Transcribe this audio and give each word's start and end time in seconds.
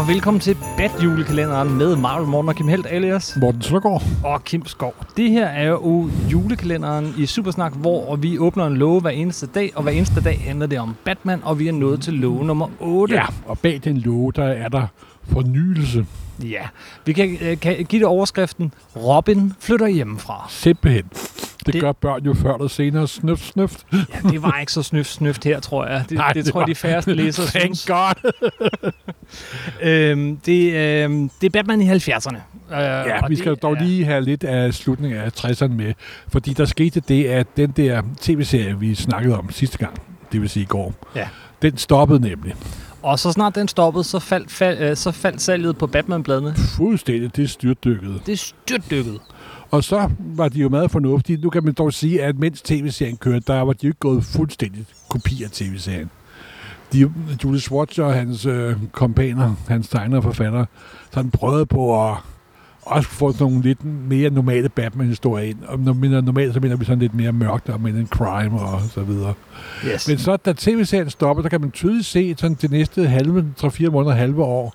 og 0.00 0.08
velkommen 0.08 0.40
til 0.40 0.56
Bat-julekalenderen 0.76 1.74
med 1.78 1.96
Marvel 1.96 2.28
Morten 2.28 2.48
og 2.48 2.56
Kim 2.56 2.68
Helt 2.68 2.86
alias 2.86 3.36
Morten 3.36 3.62
Søndergaard. 3.62 4.02
og 4.24 4.44
Kim 4.44 4.66
Skov. 4.66 4.94
Det 5.16 5.30
her 5.30 5.46
er 5.46 5.66
jo 5.68 6.10
julekalenderen 6.32 7.14
i 7.18 7.26
Supersnak, 7.26 7.72
hvor 7.72 8.16
vi 8.16 8.38
åbner 8.38 8.66
en 8.66 8.76
låge 8.76 9.00
hver 9.00 9.10
eneste 9.10 9.46
dag, 9.46 9.72
og 9.76 9.82
hver 9.82 9.92
eneste 9.92 10.20
dag 10.20 10.40
handler 10.46 10.66
det 10.66 10.78
om 10.78 10.96
Batman, 11.04 11.40
og 11.44 11.58
vi 11.58 11.68
er 11.68 11.72
nået 11.72 12.00
til 12.00 12.14
låge 12.14 12.46
nummer 12.46 12.68
8. 12.80 13.14
Ja, 13.14 13.24
og 13.46 13.58
bag 13.58 13.80
den 13.84 13.96
låge, 13.96 14.32
der 14.32 14.44
er 14.44 14.68
der 14.68 14.86
fornyelse. 15.22 16.06
Ja. 16.44 16.62
Vi 17.04 17.12
kan, 17.12 17.38
øh, 17.40 17.60
kan 17.60 17.84
give 17.88 18.00
det 18.00 18.06
overskriften, 18.08 18.72
Robin 18.96 19.52
flytter 19.60 19.86
hjemmefra. 19.86 20.46
Simpelthen. 20.50 21.04
Det, 21.66 21.72
Det- 21.74 21.80
gør 21.80 21.92
børn 21.92 22.24
jo 22.24 22.34
før 22.34 22.54
eller 22.54 22.68
senere. 22.68 23.08
Snøft, 23.08 23.44
snøft. 23.46 23.86
Ja, 23.92 24.28
det 24.30 24.42
var 24.42 24.58
ikke 24.60 24.72
så 24.72 24.82
snøft, 24.82 25.10
snøft 25.10 25.44
her, 25.44 25.60
tror 25.60 25.86
jeg. 25.86 26.04
Det, 26.08 26.16
Nej, 26.18 26.32
det, 26.32 26.44
det 26.44 26.52
tror 26.52 26.60
jeg, 26.60 26.68
de 26.68 26.74
færreste 26.74 27.14
læsere 27.14 27.46
Thank 27.58 27.64
synes. 27.76 27.86
God. 27.86 28.32
Øhm, 29.82 30.36
det, 30.36 30.72
øhm, 30.74 31.30
det 31.40 31.46
er 31.46 31.50
Batman 31.50 31.80
i 31.80 31.90
70'erne. 31.90 32.36
Øh, 32.36 32.78
Ja, 32.80 33.26
vi 33.28 33.36
skal 33.36 33.54
dog 33.56 33.72
er- 33.72 33.82
lige 33.82 34.04
have 34.04 34.20
lidt 34.24 34.44
af 34.44 34.74
slutningen 34.74 35.20
af 35.20 35.30
60'erne 35.44 35.68
med. 35.68 35.92
Fordi 36.28 36.52
der 36.52 36.64
skete 36.64 37.00
det, 37.00 37.24
at 37.24 37.46
den 37.56 37.70
der 37.70 38.02
tv-serie, 38.20 38.78
vi 38.78 38.94
snakkede 38.94 39.38
om 39.38 39.50
sidste 39.50 39.78
gang, 39.78 39.94
det 40.32 40.40
vil 40.40 40.48
sige 40.50 40.62
i 40.62 40.66
går, 40.66 40.94
Ja. 41.16 41.28
den 41.62 41.76
stoppede 41.78 42.20
nemlig. 42.20 42.54
Og 43.02 43.18
så 43.18 43.32
snart 43.32 43.54
den 43.54 43.68
stoppede, 43.68 44.04
så 44.04 44.18
faldt, 44.18 44.50
fald, 44.50 44.78
øh, 44.78 44.96
så 44.96 45.10
faldt 45.10 45.42
salget 45.42 45.78
på 45.78 45.86
Batman-bladene. 45.86 46.54
Fuldstændig, 46.76 47.36
det 47.36 47.50
styrtdykkede. 47.50 48.20
Det 48.26 48.38
styrtdykkede. 48.38 49.18
Og 49.70 49.84
så 49.84 50.10
var 50.18 50.48
de 50.48 50.58
jo 50.58 50.68
meget 50.68 50.90
fornuftige. 50.90 51.40
Nu 51.40 51.50
kan 51.50 51.64
man 51.64 51.72
dog 51.74 51.92
sige, 51.92 52.22
at 52.22 52.38
mens 52.38 52.62
tv-serien 52.62 53.16
kørte, 53.16 53.40
der 53.46 53.60
var 53.60 53.72
de 53.72 53.86
jo 53.86 53.88
ikke 53.88 53.98
gået 53.98 54.24
fuldstændig 54.24 54.86
kopi 55.08 55.42
af 55.42 55.50
tv-serien. 55.50 56.10
De, 56.92 57.12
Julius 57.44 57.62
Schwartz 57.62 57.98
og 57.98 58.14
hans 58.14 58.46
øh, 58.46 58.76
kompaner, 58.92 59.54
hans 59.68 59.88
tegner 59.88 60.16
og 60.16 60.22
forfattere, 60.22 60.66
sådan 61.12 61.30
prøvede 61.30 61.66
på 61.66 62.08
at 62.08 62.16
også 62.90 63.08
få 63.08 63.32
sådan 63.32 63.44
nogle 63.44 63.62
lidt 63.62 63.84
mere 63.84 64.30
normale 64.30 64.68
Batman-historier 64.68 65.44
ind. 65.44 65.58
Og 65.66 65.78
når 65.78 65.92
vi 65.92 66.08
normalt, 66.08 66.54
så 66.54 66.60
mener 66.60 66.76
vi 66.76 66.84
sådan 66.84 66.98
lidt 66.98 67.14
mere 67.14 67.32
mørkt 67.32 67.68
og 67.68 67.80
med 67.80 67.94
en 67.94 68.06
crime 68.06 68.60
og 68.60 68.80
så 68.80 69.02
videre. 69.02 69.34
Yes. 69.86 70.08
Men 70.08 70.18
så, 70.18 70.36
da 70.36 70.52
tv-serien 70.56 71.10
stopper, 71.10 71.42
der 71.42 71.48
kan 71.48 71.60
man 71.60 71.70
tydeligt 71.70 72.06
se 72.06 72.34
sådan 72.38 72.56
de 72.62 72.68
næste 72.68 73.06
halve, 73.06 73.46
3-4 73.62 73.90
måneder, 73.90 74.14
halve 74.14 74.42
år, 74.42 74.74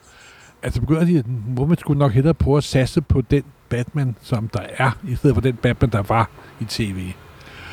at 0.61 0.73
så 0.73 0.81
begynder 0.81 1.05
de, 1.05 1.17
at 1.19 1.25
hvor 1.47 1.65
man 1.65 1.77
skulle 1.77 1.99
nok 1.99 2.11
hellere 2.11 2.33
prøve 2.33 2.57
at 2.57 2.63
satse 2.63 3.01
på 3.01 3.21
den 3.21 3.43
Batman, 3.69 4.15
som 4.21 4.47
der 4.47 4.61
er, 4.77 4.97
i 5.07 5.15
stedet 5.15 5.35
for 5.35 5.41
den 5.41 5.55
Batman, 5.55 5.89
der 5.89 6.01
var 6.01 6.29
i 6.59 6.65
tv. 6.65 7.11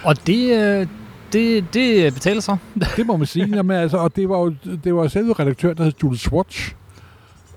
Og 0.05 0.27
det, 0.27 0.63
øh, 0.63 0.87
det, 1.33 1.75
det 1.75 2.15
betaler 2.15 2.41
sig. 2.41 2.57
Det 2.97 3.07
må 3.07 3.17
man 3.17 3.27
sige. 3.27 3.47
Jamen, 3.57 3.77
altså, 3.77 3.97
og 3.97 4.17
det 4.17 4.29
var 4.29 4.39
jo 4.39 4.55
det 4.85 4.95
var 4.95 5.09
selve 5.09 5.33
redaktøren, 5.33 5.77
der 5.77 5.85
hed 5.85 5.93
Jules 6.03 6.21
Swatch. 6.21 6.75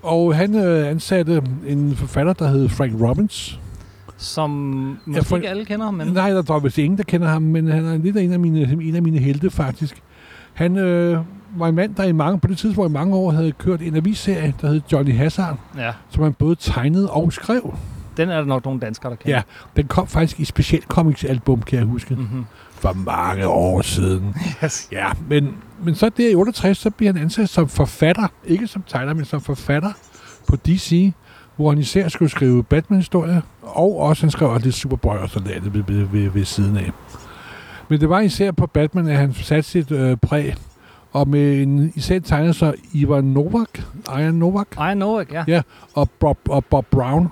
Og 0.06 0.36
han 0.36 0.54
øh, 0.54 0.88
ansatte 0.90 1.42
en 1.66 1.96
forfatter, 1.96 2.32
der 2.32 2.48
hed 2.48 2.68
Frank 2.68 2.92
Robbins. 3.00 3.60
Som 4.16 4.50
måske 5.06 5.12
Ja, 5.16 5.20
for- 5.20 5.36
ikke 5.36 5.48
alle 5.48 5.64
kender, 5.64 5.90
men 5.90 6.06
Men... 6.06 6.14
Nej, 6.14 6.30
der 6.30 6.54
er 6.54 6.58
vist 6.60 6.78
ingen, 6.78 6.98
der 6.98 7.04
kender 7.04 7.28
ham, 7.28 7.42
men 7.42 7.68
han 7.68 7.84
er 7.84 7.96
lidt 7.98 8.16
af 8.16 8.22
en 8.22 8.32
af 8.32 8.40
mine, 8.40 8.78
en 8.82 8.94
af 8.96 9.02
mine 9.02 9.18
helte, 9.18 9.50
faktisk. 9.50 10.02
Han 10.54 10.76
øh, 10.76 11.18
var 11.56 11.68
en 11.68 11.74
mand, 11.74 11.94
der 11.94 12.04
i 12.04 12.12
mange, 12.12 12.40
på 12.40 12.48
det 12.48 12.58
tidspunkt 12.58 12.90
i 12.90 12.92
mange 12.92 13.16
år 13.16 13.30
havde 13.30 13.52
kørt 13.52 13.82
en 13.82 13.96
avisserie, 13.96 14.54
der 14.60 14.68
hed 14.68 14.80
Johnny 14.92 15.16
Hazard, 15.16 15.58
ja, 15.76 15.92
som 16.10 16.22
han 16.22 16.32
både 16.32 16.56
tegnede 16.60 17.10
og 17.10 17.32
skrev. 17.32 17.74
den 18.16 18.28
er 18.30 18.36
der 18.36 18.44
nok 18.44 18.64
nogle 18.64 18.80
danskere, 18.80 19.10
der 19.10 19.16
kender. 19.16 19.36
Ja, 19.36 19.42
den 19.76 19.86
kom 19.86 20.06
faktisk 20.06 20.40
i 20.40 20.44
specielt 20.44 20.84
comics 20.84 21.24
album, 21.24 21.62
kan 21.62 21.78
jeg 21.78 21.86
huske, 21.86 22.14
Mm-hmm. 22.14 22.44
For 22.78 22.92
mange 22.92 23.46
år 23.46 23.82
siden. 23.82 24.34
Yes. 24.64 24.88
Ja, 24.92 25.06
men, 25.28 25.56
men 25.82 25.94
så 25.94 26.08
der 26.08 26.30
i 26.30 26.34
68, 26.34 26.78
så 26.78 26.90
bliver 26.90 27.12
han 27.12 27.22
ansat 27.22 27.48
som 27.48 27.68
forfatter, 27.68 28.28
ikke 28.44 28.66
som 28.66 28.84
tegner, 28.88 29.14
men 29.14 29.24
som 29.24 29.40
forfatter 29.40 29.92
på 30.48 30.56
DC, 30.56 31.12
hvor 31.56 31.70
han 31.70 31.78
især 31.78 32.08
skulle 32.08 32.30
skrive 32.30 32.64
Batman-historier, 32.64 33.40
og 33.62 33.96
også 33.98 34.22
han 34.22 34.30
skrev 34.30 34.50
også 34.50 34.64
lidt 34.66 34.74
Superboy 34.74 35.16
og 35.16 35.28
sådan 35.28 35.48
noget 35.48 35.74
ved, 35.74 35.82
ved, 35.86 36.04
ved, 36.04 36.30
ved 36.30 36.44
siden 36.44 36.76
af. 36.76 36.92
Men 37.88 38.00
det 38.00 38.08
var 38.08 38.20
især 38.20 38.52
på 38.52 38.66
Batman, 38.66 39.08
at 39.08 39.16
han 39.16 39.34
satte 39.34 39.70
sit 39.70 39.90
øh, 39.90 40.16
præg, 40.16 40.54
og 41.12 41.28
med 41.28 41.62
en 41.62 41.92
især 41.94 42.18
tegner 42.18 42.52
så 42.52 42.74
Ivan 42.92 43.24
Novak, 43.24 43.68
Ian 44.18 44.34
Novak, 44.34 44.66
I 44.72 44.94
know 44.94 45.20
it, 45.20 45.32
ja. 45.32 45.44
Ja. 45.48 45.62
og 45.94 46.10
Bob, 46.10 46.38
og 46.48 46.64
Bob 46.64 46.86
Brown, 46.90 47.28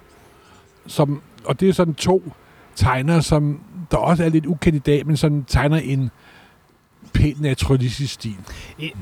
som, 0.87 1.23
og 1.45 1.61
det 1.61 1.69
er 1.69 1.73
sådan 1.73 1.95
to 1.95 2.33
tegnere, 2.77 3.23
som 3.23 3.61
der 3.95 4.01
også 4.01 4.25
er 4.25 4.29
lidt 4.29 4.47
ukendt 4.47 4.77
i 4.77 4.79
dag, 4.79 5.07
men 5.07 5.17
sådan 5.17 5.45
tegner 5.49 5.77
en 5.77 6.11
pænt 7.13 7.41
naturalistisk 7.41 8.15
stil. 8.15 8.37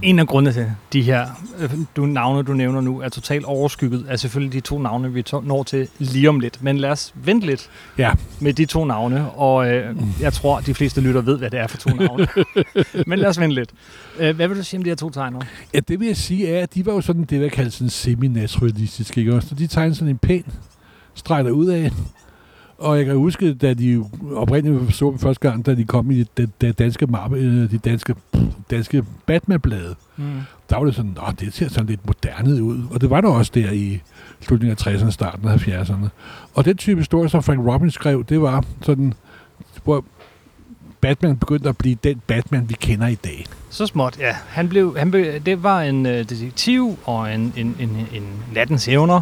En 0.03 0.19
af 0.19 0.27
grundene 0.27 0.53
til 0.53 0.73
de 0.93 1.03
her 1.03 1.27
øh, 1.59 1.71
du, 1.97 2.07
navne, 2.07 2.43
du 2.43 2.53
nævner 2.53 2.81
nu, 2.81 3.01
er 3.01 3.09
totalt 3.09 3.45
overskygget 3.45 4.07
af 4.09 4.21
selvfølgelig 4.21 4.53
de 4.53 4.61
to 4.61 4.79
navne, 4.79 5.13
vi 5.13 5.23
to, 5.23 5.41
når 5.41 5.63
til 5.63 5.89
lige 5.99 6.29
om 6.29 6.41
lidt. 6.41 6.63
Men 6.63 6.79
lad 6.79 6.91
os 6.91 7.13
vente 7.15 7.47
lidt 7.47 7.71
Ja, 7.99 8.13
med 8.41 8.53
de 8.53 8.65
to 8.65 8.85
navne, 8.85 9.31
og 9.31 9.71
øh, 9.71 9.97
jeg 10.21 10.33
tror, 10.33 10.61
de 10.61 10.75
fleste 10.75 11.01
lytter 11.01 11.21
ved, 11.21 11.39
hvad 11.39 11.51
det 11.51 11.61
er 11.61 11.67
for 11.67 11.77
to 11.77 11.91
navne. 11.91 12.27
Men 13.07 13.19
lad 13.19 13.29
os 13.29 13.41
vente 13.41 13.55
lidt. 13.55 13.71
Øh, 14.19 14.37
hvad 14.37 14.49
vil 14.49 14.57
du 14.57 14.63
sige 14.63 14.79
om 14.79 14.85
de 14.85 14.91
her 14.91 14.97
to 14.97 15.11
tegnere? 15.11 15.43
ja 15.75 15.81
det 15.81 16.01
vil 16.01 16.07
jeg 16.07 16.17
sige 16.17 16.49
er, 16.49 16.63
at 16.63 16.75
de 16.75 16.87
var 16.87 16.93
jo 16.93 17.01
sådan 17.01 17.25
det, 17.25 17.41
der 17.41 17.49
kaldes 17.49 17.75
sådan 17.75 17.91
semi-naturalistisk, 17.91 19.19
ikke 19.19 19.35
også? 19.35 19.49
Så 19.49 19.55
de 19.55 19.67
tegnede 19.67 19.95
sådan 19.95 20.09
en 20.09 20.19
pæn 20.19 20.45
streg 21.15 21.53
ud 21.53 21.67
af. 21.67 21.91
Og 22.83 22.97
jeg 22.99 23.07
kan 23.07 23.17
huske, 23.17 23.55
da 23.55 23.75
de 23.75 24.05
oprindeligt 24.35 24.95
så 24.95 25.11
dem 25.11 25.19
første 25.19 25.49
gang, 25.51 25.67
da 25.67 25.75
de 25.75 25.85
kom 25.85 26.11
i 26.11 26.25
det, 26.37 26.51
det 26.61 26.79
danske, 26.79 27.07
mar- 27.07 27.35
øh, 27.35 27.71
de 27.71 27.79
danske, 27.79 28.15
danske 28.71 29.05
Batman-blade, 29.27 29.95
Mm. 30.17 30.25
der 30.71 30.77
var 30.79 30.85
det 30.85 30.95
sådan, 30.95 31.17
at 31.29 31.41
det 31.41 31.55
ser 31.55 31.69
sådan 31.69 31.87
lidt 31.87 32.07
moderne 32.07 32.63
ud. 32.63 32.81
Og 32.91 33.01
det 33.01 33.11
var 33.11 33.21
der 33.21 33.29
også 33.29 33.53
der 33.55 33.71
i 33.71 34.01
slutningen 34.41 34.77
af 34.79 34.87
60'erne, 34.87 35.11
starten 35.11 35.49
af 35.49 35.55
70'erne. 35.69 36.09
Og 36.55 36.65
den 36.65 36.77
type 36.77 37.01
historie, 37.01 37.29
som 37.29 37.43
Frank 37.43 37.67
Robbins 37.67 37.95
skrev, 37.95 38.25
det 38.25 38.41
var 38.41 38.65
sådan, 38.83 39.15
hvor 39.85 40.05
Batman 41.01 41.37
begyndte 41.37 41.69
at 41.69 41.77
blive 41.77 41.97
den 42.05 42.21
Batman, 42.27 42.69
vi 42.69 42.75
kender 42.81 43.07
i 43.07 43.15
dag. 43.15 43.47
Så 43.71 43.87
småt, 43.87 44.19
ja. 44.21 44.37
Han 44.49 44.69
blev, 44.69 44.99
han 44.99 45.11
blev, 45.11 45.41
det 45.47 45.63
var 45.63 45.83
en 45.83 46.07
øh, 46.07 46.19
detektiv 46.19 46.99
og 47.05 47.35
en, 47.35 47.53
en, 47.57 47.77
en, 47.81 47.89
en 48.15 48.23
nattens 48.55 48.87
hævner. 48.87 49.21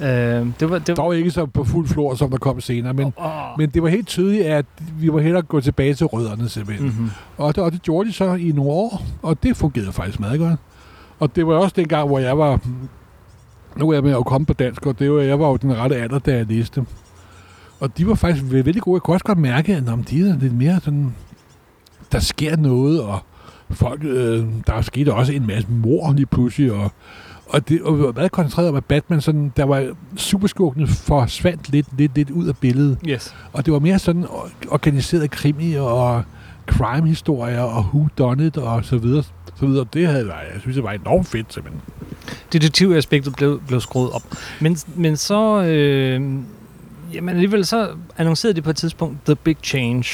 Øh, 0.00 0.06
det 0.06 0.70
var, 0.70 0.78
det 0.78 0.88
var, 0.88 0.94
Dog 0.94 1.16
ikke 1.16 1.30
så 1.30 1.46
på 1.46 1.64
fuld 1.64 1.88
flor, 1.88 2.14
som 2.14 2.30
der 2.30 2.38
kom 2.38 2.60
senere, 2.60 2.94
men, 2.94 3.12
oh, 3.16 3.30
men 3.58 3.70
det 3.70 3.82
var 3.82 3.88
helt 3.88 4.06
tydeligt, 4.06 4.44
at 4.44 4.66
vi 4.98 5.12
var 5.12 5.20
hellere 5.20 5.42
gå 5.42 5.60
tilbage 5.60 5.94
til 5.94 6.06
rødderne 6.06 6.48
simpelthen. 6.48 6.86
Mm. 6.86 6.92
mm-hmm. 6.92 7.10
Og, 7.36 7.56
det, 7.56 7.64
og 7.64 7.72
det 7.72 7.82
gjorde 7.82 8.08
de 8.08 8.12
så 8.12 8.34
i 8.34 8.52
nogle 8.52 8.70
år, 8.70 9.02
og 9.22 9.42
det 9.42 9.56
fungerede 9.56 9.92
faktisk 9.92 10.20
meget 10.20 10.40
godt. 10.40 10.58
Og 11.18 11.36
det 11.36 11.46
var 11.46 11.54
også 11.54 11.74
den 11.76 11.88
gang, 11.88 12.06
hvor 12.08 12.18
jeg 12.18 12.38
var... 12.38 12.60
Nu 13.76 13.88
er 13.88 13.94
jeg 13.94 14.02
med 14.02 14.16
at 14.16 14.24
komme 14.24 14.46
på 14.46 14.52
dansk, 14.52 14.86
og 14.86 14.98
det 14.98 15.12
var, 15.12 15.20
jeg 15.20 15.40
var 15.40 15.48
jo 15.48 15.56
den 15.56 15.76
rette 15.76 15.96
alder, 15.96 16.18
da 16.18 16.36
jeg 16.36 16.46
læste. 16.46 16.86
Og 17.80 17.98
de 17.98 18.06
var 18.06 18.14
faktisk 18.14 18.44
vældig 18.50 18.82
gode. 18.82 18.96
Jeg 18.96 19.02
kunne 19.02 19.14
også 19.14 19.24
godt 19.24 19.38
mærke, 19.38 19.76
at 19.76 19.88
om 19.88 20.04
de 20.04 20.28
er 20.28 20.38
lidt 20.38 20.54
mere 20.54 20.80
sådan... 20.82 21.14
Der 22.12 22.18
sker 22.18 22.56
noget, 22.56 23.02
og 23.02 23.18
folk... 23.70 24.04
Øh, 24.04 24.46
der 24.66 24.80
skete 24.80 25.14
også 25.14 25.32
en 25.32 25.46
masse 25.46 25.70
mor 25.70 26.12
lige 26.12 26.26
pludselig, 26.26 26.72
og, 26.72 26.92
og 27.46 27.68
det 27.68 27.82
og 27.82 27.98
var 27.98 28.12
meget 28.12 28.32
koncentreret 28.32 28.68
om, 28.68 28.76
at 28.76 28.84
Batman 28.84 29.20
sådan... 29.20 29.52
Der 29.56 29.64
var 29.64 29.94
superskurkene 30.16 30.86
forsvandt 30.86 31.68
lidt, 31.68 31.86
lidt, 31.98 32.14
lidt 32.14 32.30
ud 32.30 32.46
af 32.46 32.56
billedet. 32.56 32.98
Yes. 33.08 33.34
Og 33.52 33.66
det 33.66 33.72
var 33.72 33.78
mere 33.78 33.98
sådan 33.98 34.24
or- 34.24 34.50
organiseret 34.68 35.30
krimi 35.30 35.74
og 35.74 36.22
crime-historier 36.66 37.60
og 37.60 37.82
who 37.82 38.08
done 38.18 38.46
it 38.46 38.56
og 38.56 38.84
så 38.84 38.98
videre. 38.98 39.22
Så 39.56 39.66
videre. 39.66 39.86
Det 39.92 40.06
havde 40.06 40.26
været, 40.26 40.52
jeg 40.52 40.60
synes, 40.60 40.74
det 40.74 40.84
var 40.84 40.92
enormt 40.92 41.26
fedt 41.26 41.54
simpelthen. 41.54 41.82
Detektivaspektet 42.52 43.34
blev, 43.36 43.60
blev 43.66 43.80
skruet 43.80 44.10
op. 44.10 44.22
Men, 44.60 44.76
men 44.96 45.16
så... 45.16 45.62
Øh, 45.62 46.22
jamen 47.14 47.28
alligevel 47.28 47.66
så 47.66 47.88
annoncerede 48.18 48.56
de 48.56 48.62
på 48.62 48.70
et 48.70 48.76
tidspunkt 48.76 49.16
The 49.26 49.34
Big 49.36 49.56
Change 49.62 50.04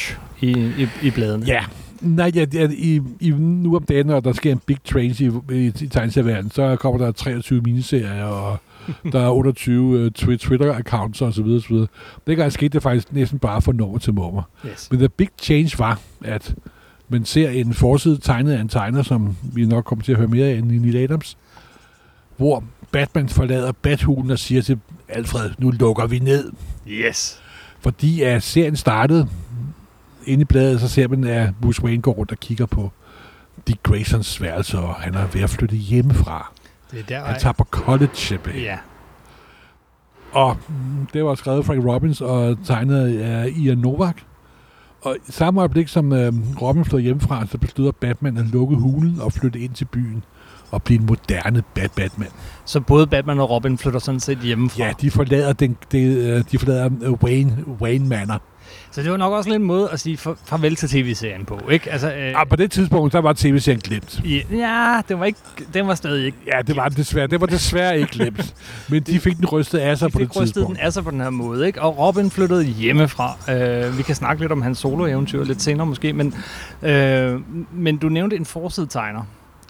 i, 0.40 0.50
i, 0.50 0.88
i 1.02 1.10
bladene. 1.10 1.46
Ja. 1.46 1.64
Nej, 2.00 2.30
ja, 2.34 2.46
ja, 2.54 2.68
i, 2.72 3.00
i, 3.20 3.30
nu 3.30 3.76
om 3.76 3.82
dagen, 3.82 4.06
når 4.06 4.20
der 4.20 4.32
sker 4.32 4.52
en 4.52 4.60
big 4.66 4.76
change 4.84 5.24
i, 5.24 5.54
i, 5.54 5.66
i 5.66 5.88
tegneserieverdenen, 5.88 6.50
så 6.50 6.76
kommer 6.76 7.04
der 7.04 7.12
23 7.12 7.60
miniserier, 7.60 8.24
og 8.24 8.58
der 9.12 9.20
er 9.20 9.30
28 9.30 9.82
uh, 9.82 10.06
twi- 10.18 10.36
Twitter-accounts 10.36 11.24
og 11.24 11.34
så 11.34 11.42
videre, 11.42 11.60
så 11.60 11.68
videre. 11.68 11.86
Dengang 12.26 12.52
skete 12.52 12.68
det 12.68 12.82
faktisk 12.82 13.12
næsten 13.12 13.38
bare 13.38 13.62
fra 13.62 13.72
nummer 13.72 13.98
til 13.98 14.14
nummer. 14.14 14.42
Yes. 14.66 14.88
Men 14.90 14.98
the 15.00 15.08
big 15.08 15.28
change 15.42 15.78
var, 15.78 16.00
at 16.24 16.54
man 17.08 17.24
ser 17.24 17.50
en 17.50 17.74
forside 17.74 18.18
tegnet 18.18 18.52
af 18.52 18.60
en 18.60 18.68
tegner, 18.68 19.02
som 19.02 19.36
vi 19.54 19.66
nok 19.66 19.84
kommer 19.84 20.02
til 20.04 20.12
at 20.12 20.18
høre 20.18 20.28
mere 20.28 20.46
af 20.46 20.54
end 20.54 20.72
i 20.72 20.78
Neil 20.78 20.96
Adams, 20.96 21.36
hvor 22.36 22.64
Batman 22.92 23.28
forlader 23.28 23.72
Bathulen 23.72 24.30
og 24.30 24.38
siger 24.38 24.62
til 24.62 24.78
Alfred, 25.08 25.50
nu 25.58 25.70
lukker 25.70 26.06
vi 26.06 26.18
ned. 26.18 26.52
Yes. 26.88 27.40
Fordi 27.80 28.22
at 28.22 28.42
serien 28.42 28.76
startede 28.76 29.28
inde 30.26 30.42
i 30.42 30.44
bladet, 30.44 30.80
så 30.80 30.88
ser 30.88 31.08
man, 31.08 31.24
at 31.24 31.50
Bruce 31.62 31.82
Wayne 31.84 32.02
går 32.02 32.12
rundt 32.12 32.32
og 32.32 32.38
kigger 32.38 32.66
på 32.66 32.92
Dick 33.68 33.82
Graysons 33.82 34.42
værelse, 34.42 34.78
og 34.78 34.94
han 34.94 35.14
er 35.14 35.26
ved 35.26 35.40
at 35.42 35.50
flytte 35.50 35.76
hjemmefra. 35.76 36.52
Det 36.90 37.00
er 37.00 37.04
der, 37.04 37.24
Han 37.24 37.40
tager 37.40 37.52
på 37.52 37.64
college 37.64 38.10
simpelthen. 38.14 38.64
Ja. 38.64 38.78
Og 40.32 40.56
mm, 40.68 41.06
det 41.12 41.24
var 41.24 41.34
skrevet 41.34 41.64
Frank 41.66 41.84
Robbins 41.86 42.20
og 42.20 42.56
tegnet 42.64 43.20
af 43.20 43.48
Ian 43.56 43.78
Novak. 43.78 44.16
Og 45.02 45.16
i 45.28 45.32
samme 45.32 45.60
øjeblik, 45.60 45.88
som 45.88 46.12
øh, 46.12 46.32
Robin 46.62 46.84
flød 46.84 47.00
hjemmefra, 47.00 47.46
så 47.46 47.58
beslutter 47.58 47.92
Batman 47.92 48.36
at 48.36 48.46
lukke 48.46 48.76
hulen 48.76 49.20
og 49.20 49.32
flytte 49.32 49.60
ind 49.60 49.74
til 49.74 49.84
byen. 49.84 50.24
at 50.72 50.82
blive 50.82 51.00
en 51.00 51.06
moderne 51.06 51.62
Bat 51.74 51.92
Batman. 51.96 52.28
Så 52.64 52.80
både 52.80 53.06
Batman 53.06 53.40
og 53.40 53.50
Robin 53.50 53.78
flytter 53.78 54.00
sådan 54.00 54.20
set 54.20 54.38
hjemmefra. 54.38 54.84
Ja, 54.84 54.92
de 55.00 55.10
forlader, 55.10 55.52
den, 55.52 55.76
de, 55.92 55.98
øh, 56.02 56.44
de 56.52 56.58
forlader 56.58 56.90
øh, 57.02 57.12
Wayne, 57.12 57.64
Wayne 57.80 58.08
Manor. 58.08 58.42
Så 58.92 59.02
det 59.02 59.10
var 59.10 59.16
nok 59.16 59.32
også 59.32 59.50
lidt 59.50 59.60
en 59.60 59.66
måde 59.66 59.88
at 59.92 60.00
sige 60.00 60.16
farvel 60.16 60.76
til 60.76 60.88
tv-serien 60.88 61.44
på, 61.44 61.60
ikke? 61.70 61.90
Altså, 61.92 62.12
øh, 62.14 62.40
Ah, 62.40 62.46
på 62.48 62.56
det 62.56 62.70
tidspunkt, 62.70 63.12
der 63.12 63.18
var 63.20 63.32
tv-serien 63.32 63.80
glemt. 63.80 64.20
ja, 64.50 65.00
det 65.08 65.18
var 65.18 65.24
ikke, 65.24 65.38
den 65.74 65.86
var 65.88 65.94
stadig 65.94 66.24
ikke. 66.26 66.38
Ja, 66.46 66.62
det 66.66 66.76
var 66.76 66.88
den 66.88 66.96
desværre. 66.96 67.26
Det 67.26 67.40
var 67.40 67.46
desværre 67.46 67.98
ikke 67.98 68.10
glemt. 68.12 68.54
Men 68.90 69.02
de 69.02 69.20
fik 69.20 69.36
den 69.36 69.46
rystet 69.46 69.78
af 69.78 69.98
sig 69.98 70.08
De 70.08 70.12
på 70.12 70.18
det 70.18 70.26
fik 70.28 70.36
rystet 70.36 70.54
den 70.54 70.62
tidspunkt. 70.62 70.80
af 70.80 70.92
sig 70.92 71.04
på 71.04 71.10
den 71.10 71.20
her 71.20 71.30
måde, 71.30 71.66
ikke? 71.66 71.82
Og 71.82 71.98
Robin 71.98 72.30
flyttede 72.30 72.64
hjemmefra. 72.64 73.36
Øh, 73.54 73.98
vi 73.98 74.02
kan 74.02 74.14
snakke 74.14 74.42
lidt 74.42 74.52
om 74.52 74.62
hans 74.62 74.78
solo-eventyr 74.78 75.44
lidt 75.44 75.62
senere 75.62 75.86
måske, 75.86 76.12
men, 76.12 76.34
øh, 76.82 77.40
men 77.72 77.96
du 77.96 78.08
nævnte 78.08 78.36
en 78.36 78.44
forsidetegner, 78.44 79.22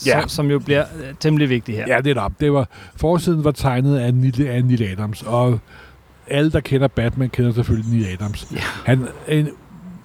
Ja. 0.07 0.21
som, 0.21 0.29
som 0.29 0.51
jo 0.51 0.59
bliver 0.59 0.85
øh, 1.09 1.15
temmelig 1.21 1.49
vigtig 1.49 1.75
her. 1.75 1.85
Ja, 1.89 2.01
det 2.01 2.17
er 2.17 2.29
det. 2.41 2.53
var, 2.53 2.69
forsiden 2.97 3.45
var 3.45 3.51
tegnet 3.51 3.99
af 3.99 4.15
Neil, 4.15 4.47
af 4.47 4.65
Neil 4.65 4.83
Adams, 4.83 5.23
og 5.23 5.59
alle, 6.31 6.53
der 6.53 6.61
kender 6.61 6.89
Batman, 6.89 7.31
kender 7.31 7.53
selvfølgelig 7.53 7.93
Neil 7.93 8.07
Adams. 8.13 8.49
Ja. 8.53 8.61
Han 8.85 9.09
er 9.27 9.39
en 9.39 9.49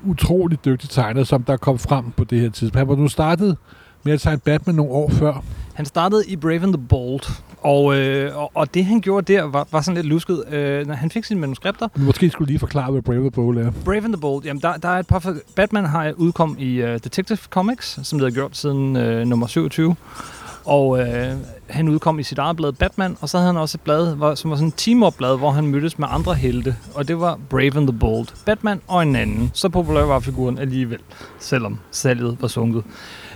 utrolig 0.05 0.65
dygtig 0.65 0.89
tegner, 0.89 1.23
som 1.23 1.43
der 1.43 1.57
kom 1.57 1.79
frem 1.79 2.11
på 2.11 2.23
det 2.23 2.39
her 2.39 2.49
tidspunkt. 2.49 2.77
Han 2.77 2.87
var 2.87 2.95
nu 2.95 3.07
startet 3.07 3.57
med 4.03 4.13
at 4.13 4.21
tegne 4.21 4.39
Batman 4.39 4.75
nogle 4.75 4.91
år 4.91 5.09
før. 5.09 5.43
Han 5.73 5.85
startede 5.85 6.23
i 6.27 6.35
Brave 6.35 6.63
and 6.63 6.73
the 6.73 6.83
Bold, 6.89 7.41
og, 7.61 7.97
øh, 7.97 8.37
og, 8.37 8.51
og 8.53 8.73
det 8.73 8.85
han 8.85 9.01
gjorde 9.01 9.33
der 9.33 9.43
var, 9.43 9.67
var 9.71 9.81
sådan 9.81 9.95
lidt 9.95 10.07
lusket. 10.07 10.43
Øh, 10.53 10.87
når 10.87 10.93
han 10.93 11.11
fik 11.11 11.23
sine 11.23 11.39
manuskripter, 11.39 11.87
Men 11.95 12.05
Måske 12.05 12.29
skulle 12.29 12.47
lige 12.47 12.59
forklare, 12.59 12.91
hvad 12.91 13.01
Brave 13.01 13.19
the 13.19 13.31
Bold 13.31 13.57
er. 13.57 13.71
Brave 13.85 14.03
and 14.03 14.13
the 14.13 14.21
Bold, 14.21 14.45
jamen 14.45 14.61
der, 14.61 14.77
der 14.77 14.89
er 14.89 14.99
et 14.99 15.07
par... 15.07 15.35
Batman 15.55 15.85
har 15.85 16.13
udkom 16.17 16.55
i 16.59 16.83
uh, 16.83 16.89
Detective 16.89 17.37
Comics, 17.49 17.99
som 18.03 18.19
det 18.19 18.25
har 18.25 18.33
gjort 18.33 18.57
siden 18.57 18.95
uh, 18.95 19.27
nummer 19.27 19.47
27. 19.47 19.95
Og 20.65 20.99
øh, 20.99 21.31
han 21.69 21.87
udkom 21.89 22.19
i 22.19 22.23
sit 22.23 22.37
eget 22.37 22.55
blad 22.55 22.71
Batman, 22.71 23.17
og 23.21 23.29
så 23.29 23.37
havde 23.37 23.53
han 23.53 23.61
også 23.61 23.77
et 23.77 23.81
blad, 23.81 24.15
hvor, 24.15 24.35
som 24.35 24.51
var 24.51 24.57
sådan 24.57 24.67
et 24.67 24.73
team-up-blad, 24.77 25.37
hvor 25.37 25.51
han 25.51 25.67
mødtes 25.67 25.99
med 25.99 26.07
andre 26.11 26.33
helte. 26.33 26.75
Og 26.95 27.07
det 27.07 27.19
var 27.19 27.39
Brave 27.49 27.77
and 27.77 27.87
the 27.87 27.99
Bold. 27.99 28.27
Batman 28.45 28.81
og 28.87 29.03
en 29.03 29.15
anden. 29.15 29.51
Så 29.53 29.69
populær 29.69 30.01
var 30.01 30.19
figuren 30.19 30.57
alligevel, 30.57 30.99
selvom 31.39 31.79
salget 31.91 32.37
var 32.41 32.47
sunket. 32.47 32.83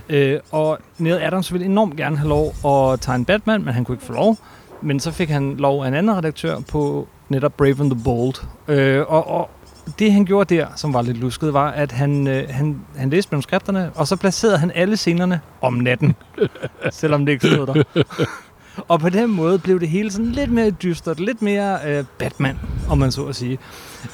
Øh, 0.08 0.40
og 0.50 0.78
Neil 0.98 1.18
Adams 1.22 1.52
ville 1.52 1.66
enormt 1.66 1.96
gerne 1.96 2.16
have 2.16 2.28
lov 2.28 2.54
at 2.66 3.00
tegne 3.00 3.24
Batman, 3.24 3.64
men 3.64 3.74
han 3.74 3.84
kunne 3.84 3.94
ikke 3.94 4.04
få 4.04 4.12
lov. 4.12 4.36
Men 4.82 5.00
så 5.00 5.10
fik 5.10 5.30
han 5.30 5.54
lov 5.56 5.84
af 5.84 5.88
en 5.88 5.94
anden 5.94 6.16
redaktør 6.16 6.60
på 6.60 7.08
netop 7.28 7.52
Brave 7.52 7.76
and 7.80 7.90
the 7.90 8.00
Bold. 8.04 8.34
Øh, 8.68 9.04
og, 9.08 9.28
og 9.28 9.50
det 9.98 10.12
han 10.12 10.24
gjorde 10.24 10.54
der, 10.54 10.66
som 10.76 10.94
var 10.94 11.02
lidt 11.02 11.16
lusket, 11.16 11.54
var, 11.54 11.70
at 11.70 11.92
han, 11.92 12.26
øh, 12.26 12.48
han, 12.50 12.80
han 12.96 13.10
læste 13.10 13.28
manuskripterne, 13.32 13.90
og 13.94 14.06
så 14.06 14.16
placerede 14.16 14.58
han 14.58 14.72
alle 14.74 14.96
scenerne 14.96 15.40
om 15.60 15.72
natten. 15.72 16.14
selvom 16.90 17.26
det 17.26 17.32
ikke 17.32 17.46
stod 17.46 17.66
der. 17.66 18.04
Og 18.88 19.00
på 19.00 19.08
den 19.08 19.30
måde 19.30 19.58
blev 19.58 19.80
det 19.80 19.88
hele 19.88 20.10
sådan 20.10 20.26
lidt 20.32 20.50
mere 20.52 20.70
dystert, 20.70 21.20
lidt 21.20 21.42
mere 21.42 21.78
øh, 21.86 22.04
Batman, 22.18 22.58
om 22.88 22.98
man 22.98 23.12
så 23.12 23.24
at 23.24 23.36
sige. 23.36 23.58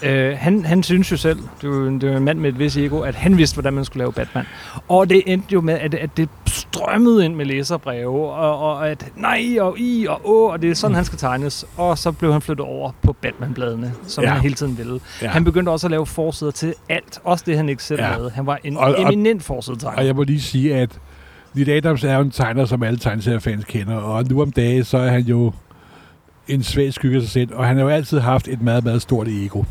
Øh, 0.03 0.37
han, 0.39 0.65
han 0.65 0.83
synes 0.83 1.13
jo 1.13 1.17
selv, 1.17 1.39
det 1.63 1.71
var, 1.71 1.77
det 1.99 2.11
var 2.11 2.17
en 2.17 2.25
mand 2.25 2.39
med 2.39 2.49
et 2.49 2.59
vis 2.59 2.77
ego, 2.77 3.01
at 3.01 3.15
han 3.15 3.37
vidste, 3.39 3.55
hvordan 3.55 3.73
man 3.73 3.85
skulle 3.85 3.99
lave 3.99 4.13
Batman. 4.13 4.45
Og 4.89 5.11
det 5.11 5.23
endte 5.27 5.47
jo 5.53 5.61
med, 5.61 5.75
at, 5.75 5.95
at 5.95 6.11
det 6.17 6.29
strømmede 6.47 7.25
ind 7.25 7.35
med 7.35 7.47
læserbreve, 7.47 8.31
og, 8.31 8.59
og 8.71 8.89
at 8.91 9.07
nej, 9.17 9.57
og 9.61 9.79
i, 9.79 10.07
og 10.09 10.21
å, 10.25 10.47
og 10.47 10.63
det 10.63 10.71
er 10.71 10.75
sådan, 10.75 10.95
han 10.95 11.05
skal 11.05 11.19
tegnes. 11.19 11.65
Og 11.77 11.99
så 11.99 12.13
blev 12.13 12.33
han 12.33 12.41
flyttet 12.43 12.67
over 12.67 12.91
på 13.03 13.13
Batman-bladene, 13.13 13.93
som 14.07 14.25
Ja. 14.25 14.31
han 14.31 14.41
hele 14.41 14.55
tiden 14.55 14.79
ville. 14.79 15.01
Ja. 15.23 15.29
Han 15.29 15.45
begyndte 15.45 15.71
også 15.71 15.87
at 15.87 15.91
lave 15.91 16.07
forsider 16.07 16.51
til 16.51 16.75
alt, 16.89 17.19
også 17.25 17.45
det, 17.47 17.57
han 17.57 17.69
ikke 17.69 17.83
selv 17.85 18.01
Ja. 18.01 18.11
lavede. 18.11 18.31
Han 18.31 18.47
var 18.47 18.59
en 18.65 18.77
og- 18.77 19.01
eminent 19.03 19.43
forsidetegner. 19.43 19.99
Og 19.99 20.07
jeg 20.07 20.17
må 20.17 20.23
lige 20.23 20.41
sige, 20.41 20.75
at 20.77 20.99
Neil 21.57 21.71
Adams 21.71 22.05
er 22.05 22.15
jo 22.15 22.21
en 22.21 22.31
tegner, 22.31 22.65
som 22.65 22.83
alle 22.83 22.99
tegneseriefans 22.99 23.65
kender, 23.65 23.95
og 23.95 24.25
nu 24.31 24.43
om 24.43 24.53
dagen, 24.53 24.85
så 24.85 24.99
er 24.99 25.11
han 25.11 25.23
jo 25.23 25.53
en 26.49 26.63
svag 26.63 26.93
skygge 26.93 27.17
af 27.17 27.23
sig 27.23 27.31
selv, 27.31 27.55
og 27.55 27.67
han 27.67 27.77
har 27.77 27.83
jo 27.83 27.89
altid 27.89 28.21
haft 28.21 28.49
et 28.49 28.63
meget, 28.63 28.85
meget 28.85 29.03
stort 29.03 29.29
ego. 29.29 29.63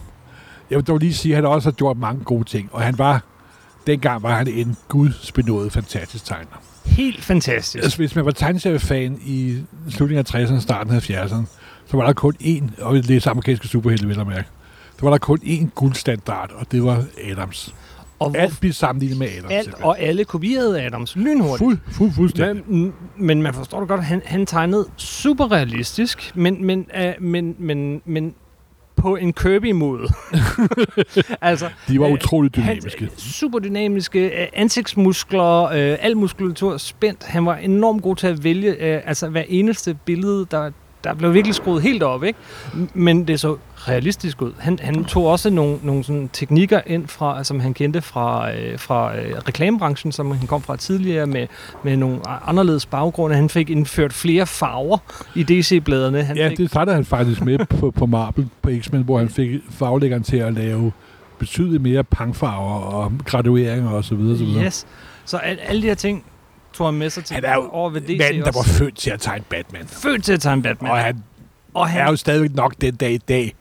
Jeg 0.70 0.78
vil 0.78 0.88
dog 0.88 0.98
lige 0.98 1.14
sige, 1.14 1.32
at 1.32 1.36
han 1.36 1.46
også 1.46 1.70
har 1.70 1.74
gjort 1.74 1.98
mange 1.98 2.24
gode 2.24 2.44
ting, 2.44 2.70
og 2.72 2.82
han 2.82 2.98
var, 2.98 3.24
dengang 3.88 4.24
var 4.24 4.36
han 4.36 4.48
en 4.48 4.78
gudsbenået 4.88 5.72
fantastisk 5.72 6.26
tegner. 6.26 6.62
Helt 6.86 7.24
fantastisk. 7.24 7.84
Altså, 7.84 7.98
hvis 7.98 8.16
man 8.16 8.26
var 8.26 8.32
tegneseriefan 8.32 9.20
i 9.26 9.58
slutningen 9.90 10.26
af 10.34 10.46
60'erne, 10.46 10.60
starten 10.60 10.94
af 10.94 11.10
70'erne, 11.10 11.46
så 11.86 11.98
var 11.98 12.06
der 12.06 12.14
kun 12.14 12.34
én, 12.42 12.84
og 12.84 12.96
det 12.96 13.26
er 13.26 13.32
amerikanske 13.32 13.68
superhelte, 13.68 14.08
vil 14.08 14.18
jeg 14.18 14.28
mærke, 14.28 14.48
så 15.00 15.02
var 15.02 15.10
der 15.10 15.18
kun 15.18 15.40
én 15.44 15.70
guldstandard, 15.76 16.52
og 16.52 16.72
det 16.72 16.84
var 16.84 17.04
Adams. 17.32 17.76
Og, 18.20 18.30
hvor, 18.30 18.40
Alt 18.40 18.60
blev 18.60 18.74
sammenlignet 18.74 19.20
med 19.20 19.28
Adams. 19.28 19.52
alt, 19.52 19.74
og 19.84 20.00
alle 20.00 20.26
kopierede 20.26 20.82
Adams 20.82 21.16
lynhurtigt. 21.16 21.58
Fuld, 21.58 21.78
fuld, 21.92 22.12
fuldstændig. 22.12 22.64
Men, 22.68 22.94
men 23.18 23.42
man 23.42 23.54
forstår 23.54 23.80
det 23.80 23.88
godt, 23.90 24.04
han, 24.04 24.22
han 24.26 24.46
tegnede 24.46 24.86
super 24.98 25.52
realistisk, 25.52 26.32
men, 26.36 26.66
men, 26.66 26.88
uh, 26.98 27.24
men, 27.24 27.56
men, 27.60 28.02
men 28.06 28.36
på 28.96 29.16
en 29.16 29.34
Kirby-måde. 29.34 30.08
altså, 31.42 31.70
De 31.88 32.00
var 32.00 32.08
øh, 32.08 32.14
utroligt 32.14 32.56
han, 32.56 32.76
dynamiske. 32.76 33.10
super 33.18 33.60
dynamiske, 33.60 34.42
øh, 34.42 34.48
ansigtsmuskler, 34.54 35.64
øh, 35.64 35.98
al 36.02 36.18
muskulatur 36.18 36.78
spændt. 36.78 37.24
Han 37.24 37.46
var 37.46 37.56
enormt 37.56 38.04
god 38.04 38.16
til 38.16 38.28
at 38.28 38.44
vælge, 38.44 38.72
øh, 38.72 39.02
altså 39.06 39.30
hver 39.30 39.44
eneste 39.48 39.98
billede, 40.06 40.48
der, 40.52 40.72
der 41.06 41.14
blev 41.14 41.34
virkelig 41.34 41.56
skruet 41.56 41.82
helt 41.82 42.04
op, 42.04 42.24
ikke? 42.24 42.40
Men 42.94 43.28
det 43.28 43.40
så 43.40 43.58
realistisk 43.76 44.42
ud. 44.42 44.52
Han, 44.60 44.80
han 44.82 45.06
tog 45.06 45.26
også 45.26 45.50
nogle, 45.50 45.78
nogle 45.84 46.04
sådan 46.04 46.30
teknikker 46.34 46.82
ind, 46.86 47.08
fra, 47.08 47.44
som 47.44 47.60
han 47.60 47.74
kendte 47.74 48.02
fra, 48.02 48.56
øh, 48.56 48.80
fra 48.80 49.18
øh, 49.18 49.36
reklamebranchen, 49.48 50.12
som 50.12 50.32
han 50.32 50.48
kom 50.48 50.62
fra 50.62 50.76
tidligere, 50.76 51.26
med, 51.26 51.48
med 51.84 51.98
nogle 51.98 52.20
anderledes 52.48 52.86
baggrunde. 52.86 53.36
Han 53.36 53.50
fik 53.50 53.70
indført 53.70 54.14
flere 54.14 54.48
farver 54.48 54.98
i 55.36 55.44
DC-bladene. 55.44 56.24
Han 56.24 56.38
Ja, 56.38 56.50
fik, 56.50 56.58
det 56.58 56.70
startede 56.70 56.96
han 56.96 57.06
faktisk 57.06 57.42
med 57.42 57.66
på, 57.66 57.92
på 57.92 58.06
Marvel 58.06 58.48
på 58.62 58.70
X-Men, 58.82 59.02
hvor 59.04 59.18
han 59.18 59.30
fik 59.30 59.50
faglæggeren 59.70 60.24
til 60.24 60.38
at 60.38 60.54
lave 60.54 60.92
betydeligt 61.40 61.84
mere 61.84 62.04
pangfarver 62.04 62.80
og 62.80 63.12
gradueringer 63.26 63.90
og 63.90 64.04
så 64.04 64.16
videre. 64.16 64.38
Så 64.38 64.46
videre. 64.46 64.66
Yes. 64.66 64.88
Så 65.26 65.38
al, 65.38 65.60
alle 65.68 65.82
de 65.82 65.88
her 65.88 65.96
ting 65.96 66.24
tog 66.78 66.88
han 66.88 66.94
med 66.96 67.10
sig 67.10 67.26
til 67.26 67.34
Han 67.36 67.46
er 67.46 67.56
jo 67.56 67.70
over 67.72 67.90
ved 67.90 68.02
DC 68.02 68.18
Manden, 68.20 68.42
der 68.42 68.52
var 68.54 68.60
også. 68.60 68.74
født 68.74 68.96
til 68.98 69.10
at 69.10 69.22
tegne 69.22 69.44
Batman. 69.50 69.88
født 69.88 70.24
til 70.24 70.34
at 70.34 70.42
tegne 70.42 70.62
Batman. 70.62 70.92
Og 70.92 70.98
han 70.98 71.24
og 71.74 71.90
er 71.90 72.10
jo 72.10 72.16
stadigvæk 72.16 72.56
nok 72.56 72.76
den 72.82 72.96
dag 72.96 73.12
i 73.12 73.18
dag 73.18 73.54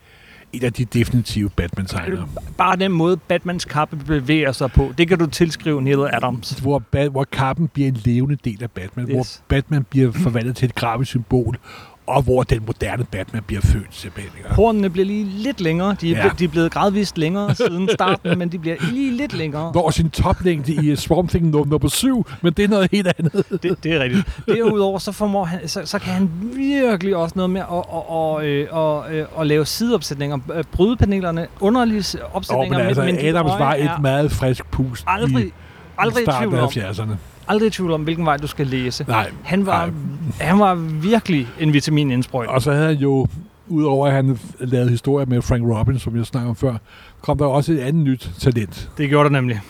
en 0.53 0.65
af 0.65 0.73
de 0.73 0.85
definitive 0.85 1.51
Batman-tegnere. 1.51 2.29
bare 2.59 2.77
den 2.77 2.93
måde, 2.93 3.17
Batmans 3.17 3.65
kappe 3.65 3.97
bevæger 3.97 4.53
sig 4.53 4.73
på, 4.73 4.93
det 4.99 5.09
kan 5.09 5.19
du 5.19 5.27
tilskrive 5.27 5.83
Neil 5.83 5.99
Adams. 6.13 6.51
Hvor, 6.51 6.83
ba- 6.97 7.09
hvor 7.09 7.25
kappen 7.25 7.69
bliver 7.69 7.89
en 7.89 8.01
levende 8.05 8.37
del 8.45 8.63
af 8.63 8.71
Batman. 8.71 9.07
Hvor 9.07 9.19
Yes. 9.21 9.43
Batman 9.49 9.85
bliver 9.85 10.13
forvandlet 10.13 10.57
til 10.57 10.67
et 10.67 10.75
grafisk 10.75 11.09
symbol. 11.11 11.59
Og 12.07 12.23
hvor 12.23 12.43
den 12.43 12.63
moderne 12.67 13.05
Batman 13.05 13.43
bliver 13.47 13.61
født 13.63 13.87
simpelthen. 13.91 14.33
ikke? 14.39 14.55
Hornene 14.55 14.91
bliver 14.91 15.07
lige 15.07 15.25
lidt 15.25 15.61
længere. 15.61 15.97
De 16.01 16.15
er, 16.15 16.25
Ja. 16.25 16.31
de 16.39 16.45
er 16.45 16.49
blevet 16.49 16.73
gradvist 16.73 17.19
længere 17.19 17.55
siden 17.55 17.89
starten, 17.95 18.39
men 18.39 18.49
de 18.53 18.59
bliver 18.59 18.77
lige 18.91 19.17
lidt 19.17 19.33
længere. 19.33 19.73
Når 19.75 19.91
sin 19.91 20.11
toplængde 20.11 20.73
i 20.73 20.97
Swamp 20.97 21.31
Thing 21.31 21.47
nummer, 21.47 21.71
nummer 21.71 21.89
7, 21.89 22.27
men 22.43 22.53
det 22.53 22.65
er 22.65 22.69
noget 22.69 22.89
helt 22.93 23.09
andet. 23.19 23.45
Det, 23.63 23.85
det 23.85 23.93
er 23.93 24.01
rigtigt. 24.01 24.39
Derudover 24.47 24.99
så, 24.99 25.13
formår 25.13 25.45
han, 25.45 25.69
så, 25.69 25.81
så 25.85 25.99
kan 25.99 26.13
han 26.13 26.31
virkelig 26.57 27.17
også 27.17 27.33
noget 27.37 27.51
med 27.51 27.61
at, 27.61 27.67
at, 27.95 28.79
at, 28.79 29.21
at, 29.21 29.27
at, 29.41 29.47
lave 29.47 29.67
sideopsætninger, 29.67 30.39
øh, 30.55 30.65
bryde 30.73 30.97
panelerne, 30.97 31.47
underlige 31.61 32.25
opsætninger. 32.33 32.79
men 32.79 32.87
altså, 32.87 33.03
men, 33.05 33.19
Adams 33.19 33.53
var 33.59 33.75
et 33.75 33.91
meget 34.03 34.33
frisk 34.33 34.71
pust 34.71 35.05
aldrig, 35.07 35.47
i 35.47 35.53
aldrig 35.99 36.25
starten 36.25 36.55
af 36.55 36.77
70'erne. 36.77 37.15
Aldrig 37.49 37.67
i 37.67 37.71
tvivl 37.71 37.91
om, 37.93 38.03
hvilken 38.03 38.27
vej 38.27 38.37
du 38.37 38.47
skal 38.47 38.67
læse. 38.67 39.05
Nej, 39.09 39.31
Han 39.43 39.67
var, 39.67 39.87
nej. 39.87 39.95
han 40.41 40.59
var 40.59 40.75
virkelig 41.03 41.49
en 41.61 41.73
vitaminindsprøjtning. 41.73 42.55
Og 42.55 42.63
så 42.63 42.73
havde 42.73 42.87
han 42.87 42.97
jo, 42.97 43.27
udover 43.69 44.07
at 44.07 44.13
han 44.13 44.39
lavede 44.61 44.91
historier 44.91 45.27
med 45.27 45.43
Frank 45.43 45.63
Robbins, 45.65 46.03
som 46.03 46.17
jeg 46.17 46.27
snakkede 46.27 46.51
om 46.51 46.57
før, 46.57 46.75
kom 47.23 47.39
der 47.39 47.45
også 47.47 47.73
et 47.73 47.79
andet 47.79 48.05
nyt 48.05 48.31
talent. 48.41 48.91
Det 48.99 49.09
gjorde 49.09 49.25
der 49.29 49.33
nemlig. 49.33 49.61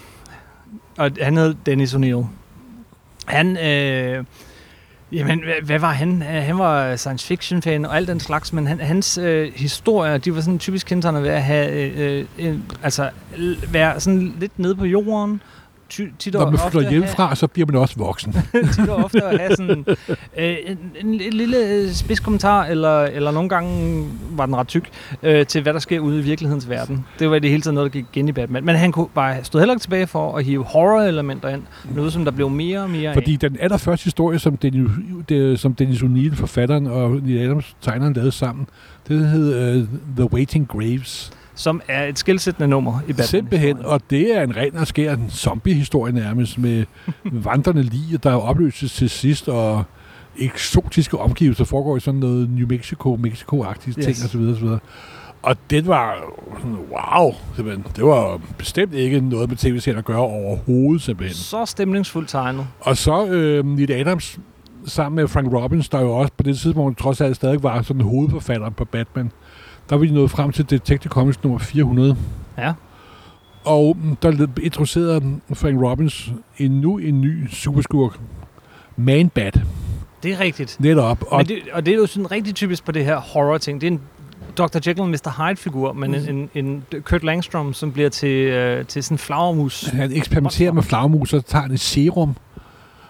Og 0.98 1.10
han 1.22 1.36
hed 1.36 1.54
Dennis 1.66 1.94
O'Neill. 1.94 2.24
Han, 3.26 3.56
øh, 3.56 4.24
jamen, 5.12 5.42
hvad, 5.64 5.78
var 5.78 5.92
han? 5.92 6.22
Øh, 6.22 6.28
Han 6.42 6.58
var 6.58 6.96
science 6.96 7.26
fiction 7.26 7.62
fan 7.62 7.84
og 7.84 7.96
alt 7.96 8.08
den 8.08 8.20
slags, 8.20 8.52
men 8.52 8.66
han, 8.66 8.80
hans 8.80 9.18
øh, 9.18 9.52
historier, 9.56 10.18
de 10.18 10.34
var 10.34 10.40
sådan 10.40 10.58
typisk 10.58 10.86
kendetegnet 10.86 11.22
ved 11.22 11.30
at 11.30 11.42
have, 11.42 11.70
øh, 11.72 12.24
en, 12.38 12.64
altså, 12.82 13.10
være 13.72 14.00
sådan 14.00 14.34
lidt 14.40 14.58
nede 14.58 14.74
på 14.74 14.84
jorden. 14.84 15.40
Ty, 15.88 16.02
tit 16.18 16.34
Når 16.34 16.50
man 16.50 16.58
flytter 16.58 16.80
have- 16.80 16.90
hjemmefra, 16.90 17.34
så 17.34 17.46
bliver 17.46 17.66
man 17.66 17.76
også 17.80 17.94
voksen. 17.98 18.32
tit 18.74 18.88
og 18.88 19.04
ofte 19.04 19.24
at 19.24 19.40
have 19.40 19.56
sådan 19.56 19.84
øh, 20.38 20.56
en, 20.66 20.78
en, 21.00 21.20
en 21.20 21.32
lille 21.32 21.56
øh, 21.68 21.90
spidskommentar, 21.90 22.64
eller, 22.64 23.02
eller 23.02 23.30
nogle 23.30 23.48
gange 23.48 24.04
var 24.30 24.46
den 24.46 24.56
ret 24.56 24.68
tyk, 24.68 24.88
øh, 25.22 25.46
til 25.46 25.62
hvad 25.62 25.72
der 25.72 25.78
sker 25.78 26.00
ude 26.00 26.18
i 26.18 26.22
virkelighedens 26.22 26.68
verden. 26.68 27.04
Det 27.18 27.30
var 27.30 27.38
det 27.38 27.50
hele 27.50 27.62
taget 27.62 27.74
noget, 27.74 27.92
der 27.92 27.98
gik 28.00 28.06
igen 28.12 28.28
i 28.28 28.32
Batman. 28.32 28.64
Men 28.64 28.76
han 28.76 28.92
kunne 28.92 29.08
bare 29.14 29.44
stod 29.44 29.60
heller 29.60 29.74
ikke 29.74 29.82
tilbage 29.82 30.06
for 30.06 30.36
at 30.38 30.44
hive 30.44 30.64
horror-elementer 30.64 31.48
ind. 31.48 31.62
Noget, 31.94 32.12
som 32.12 32.24
der 32.24 32.32
blev 32.32 32.50
mere 32.50 32.80
og 32.80 32.90
mere 32.90 33.12
Fordi 33.14 33.32
af. 33.32 33.38
den 33.50 33.56
allerførste 33.60 34.04
historie, 34.04 34.38
som 34.38 34.56
Dennis, 34.56 34.90
det, 35.28 35.60
som 35.60 35.74
Dennis 35.74 36.02
O'Neill, 36.02 36.34
forfatteren, 36.36 36.86
og 36.86 37.10
Neil 37.10 37.38
Adams, 37.38 37.76
tegneren, 37.80 38.12
lavede 38.12 38.32
sammen, 38.32 38.66
det 39.08 39.28
hed 39.28 39.76
uh, 39.82 39.88
The 40.16 40.32
Waiting 40.32 40.68
Graves. 40.68 41.32
Som 41.54 41.80
er 41.88 42.04
et 42.04 42.18
skilsættende 42.18 42.68
nummer 42.68 43.00
i 43.00 43.06
Batman. 43.06 43.26
Simpelthen, 43.26 43.78
og 43.84 44.00
det 44.10 44.36
er 44.36 44.42
en 44.42 44.56
ren 44.56 44.76
og 44.76 44.86
skær 44.86 45.16
zombie-historie 45.30 46.12
nærmest, 46.12 46.58
med 46.58 46.84
vandrende 47.48 47.82
lige, 47.82 48.18
der 48.18 48.34
opløses 48.34 48.92
til 48.92 49.10
sidst, 49.10 49.48
og 49.48 49.84
eksotiske 50.38 51.18
omgivelser, 51.18 51.64
foregår 51.64 51.96
i 51.96 52.00
sådan 52.00 52.20
noget 52.20 52.50
New 52.50 52.66
Mexico, 52.68 53.18
Mexico-agtige 53.22 53.94
Yes. 53.98 54.04
ting 54.06 54.16
osv. 54.24 54.40
osv. 54.40 54.78
Og 55.42 55.56
den 55.70 55.86
var 55.86 56.16
sådan, 56.58 56.76
wow, 56.90 57.32
simpelthen. 57.56 57.84
Det 57.96 58.04
var 58.04 58.40
bestemt 58.58 58.94
ikke 58.94 59.20
noget 59.20 59.48
med 59.48 59.56
tv-serien 59.56 59.98
at 59.98 60.04
gøre 60.04 60.18
overhovedet, 60.18 61.02
simpelthen. 61.02 61.34
Så 61.36 61.66
stemningsfuldt 61.66 62.28
tegnet. 62.28 62.66
Og 62.80 62.96
så 62.96 63.26
øh, 63.26 63.66
Neil 63.66 63.92
Adams 63.92 64.38
sammen 64.86 65.16
med 65.16 65.28
Frank 65.28 65.52
Robbins, 65.52 65.88
der 65.88 66.00
jo 66.00 66.12
også 66.12 66.32
på 66.36 66.42
det 66.42 66.58
tidspunkt 66.58 66.98
trods 66.98 67.20
alt 67.20 67.36
stadig 67.36 67.62
var 67.62 67.82
sådan 67.82 68.02
hovedforfatter 68.02 68.70
på 68.70 68.84
Batman, 68.84 69.32
der 69.90 69.96
var 69.96 70.04
de 70.04 70.14
nået 70.14 70.30
frem 70.30 70.52
til 70.52 70.70
Detective 70.70 71.10
Comics 71.10 71.42
nummer 71.42 71.58
400. 71.58 72.16
Ja. 72.58 72.72
Og 73.64 73.96
mm, 74.02 74.16
der 74.16 74.46
introducerede 74.62 75.40
Frank 75.54 75.82
Robbins 75.82 76.32
endnu 76.58 76.98
en 76.98 77.20
ny 77.20 77.48
superskurk, 77.50 78.18
Man-Bat, 78.96 79.60
Det 80.22 80.32
er 80.32 80.40
rigtigt. 80.40 80.76
netop. 80.80 81.24
Og 81.28 81.36
Men 81.38 81.46
det, 81.46 81.58
og 81.72 81.86
det 81.86 81.94
er 81.94 81.98
jo 81.98 82.06
sådan 82.06 82.30
rigtig 82.30 82.54
typisk 82.54 82.84
på 82.84 82.92
det 82.92 83.04
her 83.04 83.16
horror-ting. 83.20 83.80
Det 83.80 83.86
er 83.86 83.90
en 83.90 84.00
Dr. 84.58 84.76
Jekyll 84.86 85.00
og 85.00 85.08
Mr. 85.08 85.48
Hyde-figur, 85.48 85.92
men 85.92 86.14
en, 86.14 86.48
en, 86.54 86.84
en 86.92 87.02
Kurt 87.02 87.24
Langstrom, 87.24 87.72
som 87.74 87.92
bliver 87.92 88.08
til, 88.08 88.28
øh, 88.28 88.86
til 88.86 89.04
sådan 89.04 89.14
en 89.14 89.18
flagermus. 89.18 89.82
han 89.84 90.12
eksperimenterer 90.12 90.72
med 90.72 90.82
flagmus, 90.82 91.32
og 91.32 91.46
tager 91.46 91.62
han 91.62 91.70
et 91.72 91.80
serum, 91.80 92.36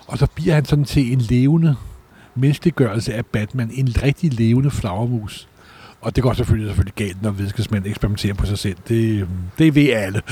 og 0.06 0.18
så 0.18 0.26
bliver 0.34 0.54
han 0.54 0.64
sådan 0.64 0.84
til 0.84 1.12
en 1.12 1.18
levende 1.18 1.76
menneskeliggørelse 2.34 3.14
af 3.14 3.26
Batman. 3.26 3.70
En 3.74 3.88
rigtig 4.02 4.32
levende 4.34 4.70
flagermus. 4.70 5.48
Og 6.04 6.16
det 6.16 6.22
går 6.22 6.32
selvfølgelig, 6.32 6.68
selvfølgelig 6.68 6.94
galt, 6.94 7.22
når 7.22 7.30
videnskabsmænd 7.30 7.86
eksperimenterer 7.86 8.34
på 8.34 8.46
sig 8.46 8.58
selv. 8.58 8.76
Det, 8.88 9.28
det 9.58 9.74
ved 9.74 9.88
alle. 9.90 10.22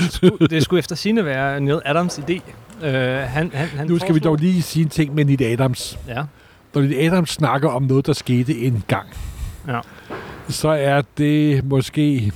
det 0.49 0.63
skulle 0.63 0.79
efter 0.79 0.95
sine 0.95 1.25
være 1.25 1.59
Neil 1.61 1.81
Adams 1.85 2.17
idé. 2.19 2.33
Uh, 2.81 2.87
han, 2.89 3.51
han, 3.53 3.53
han 3.53 3.87
Nu 3.87 3.97
skal 3.99 4.15
vi 4.15 4.19
foreslog- 4.19 4.23
dog 4.23 4.35
lige 4.35 4.61
sige 4.61 4.83
en 4.83 4.89
ting 4.89 5.15
med 5.15 5.25
Neil 5.25 5.43
Adams. 5.43 5.99
Ja. 6.07 6.23
Når 6.73 6.81
Neil 6.81 6.99
Adams 7.11 7.29
snakker 7.29 7.69
om 7.69 7.83
noget, 7.83 8.05
der 8.05 8.13
skete 8.13 8.57
en 8.59 8.83
gang, 8.87 9.07
Ja. 9.67 9.79
så 10.49 10.69
er 10.69 11.01
det 11.17 11.63
måske 11.65 12.31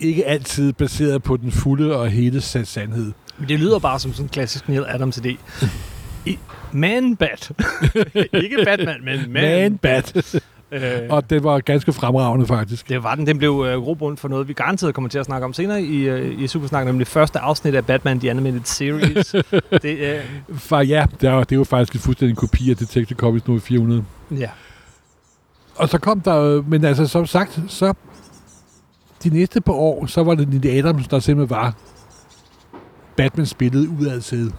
ikke 0.00 0.26
altid 0.26 0.72
baseret 0.72 1.22
på 1.22 1.36
den 1.36 1.52
fulde 1.52 1.96
og 1.96 2.08
hele 2.10 2.38
sa- 2.38 2.64
sandhed. 2.64 3.12
Men 3.38 3.48
det 3.48 3.58
lyder 3.60 3.78
bare 3.78 3.98
som 4.00 4.12
sådan 4.12 4.24
en 4.24 4.28
klassisk 4.28 4.68
Neil 4.68 4.84
Adams 4.88 5.18
idé. 5.18 5.36
I, 6.30 6.38
Man-Bat. 6.72 7.50
Ikke 8.42 8.56
Batman, 8.64 9.04
men 9.04 9.32
Man. 9.32 9.42
Man 9.42 9.78
bat. 9.78 10.34
Øh, 10.72 10.80
Og 11.10 11.30
det 11.30 11.44
var 11.44 11.58
ganske 11.60 11.92
fremragende, 11.92 12.46
faktisk. 12.46 12.88
det 12.88 13.02
var 13.02 13.14
den. 13.14 13.26
Den 13.26 13.38
blev 13.38 13.64
øh, 13.68 13.82
grobund 13.82 14.16
for 14.16 14.28
noget, 14.28 14.48
vi 14.48 14.52
garanteret 14.52 14.94
kommer 14.94 15.08
til 15.10 15.18
at 15.18 15.26
snakke 15.26 15.44
om 15.44 15.52
senere 15.52 15.82
i, 15.82 15.96
øh, 16.08 16.40
i 16.42 16.46
Supersnak, 16.46 16.84
nemlig 16.86 17.06
første 17.06 17.38
afsnit 17.38 17.74
af 17.74 17.86
Batman 17.86 18.20
The 18.20 18.30
Animated 18.30 18.60
Series. 18.64 19.26
det, 19.82 19.98
øh, 19.98 20.20
For 20.54 20.80
ja, 20.80 21.06
det 21.20 21.28
er, 21.28 21.38
det 21.44 21.52
er 21.52 21.56
jo 21.56 21.64
faktisk 21.64 21.94
en 21.94 22.00
fuldstændig 22.00 22.36
kopi 22.36 22.70
af 22.70 22.76
Detective 22.76 23.16
Comics 23.18 23.46
nummer 23.46 23.60
400. 23.60 24.04
ja. 24.38 24.48
Og 25.76 25.88
så 25.88 25.98
kom 25.98 26.20
der, 26.20 26.34
jo- 26.34 26.64
men 26.68 26.84
altså 26.84 27.06
som 27.06 27.26
sagt, 27.26 27.60
så 27.68 27.94
de 29.24 29.28
næste 29.30 29.60
par 29.60 29.72
år, 29.72 30.06
så 30.06 30.22
var 30.22 30.34
det 30.34 30.48
Neil 30.64 30.78
Adams, 30.86 31.08
der 31.08 31.18
simpelthen 31.18 31.56
var 31.56 31.74
Batmans 33.16 33.54
billede 33.54 33.88
udad 34.00 34.20
til. 34.20 34.52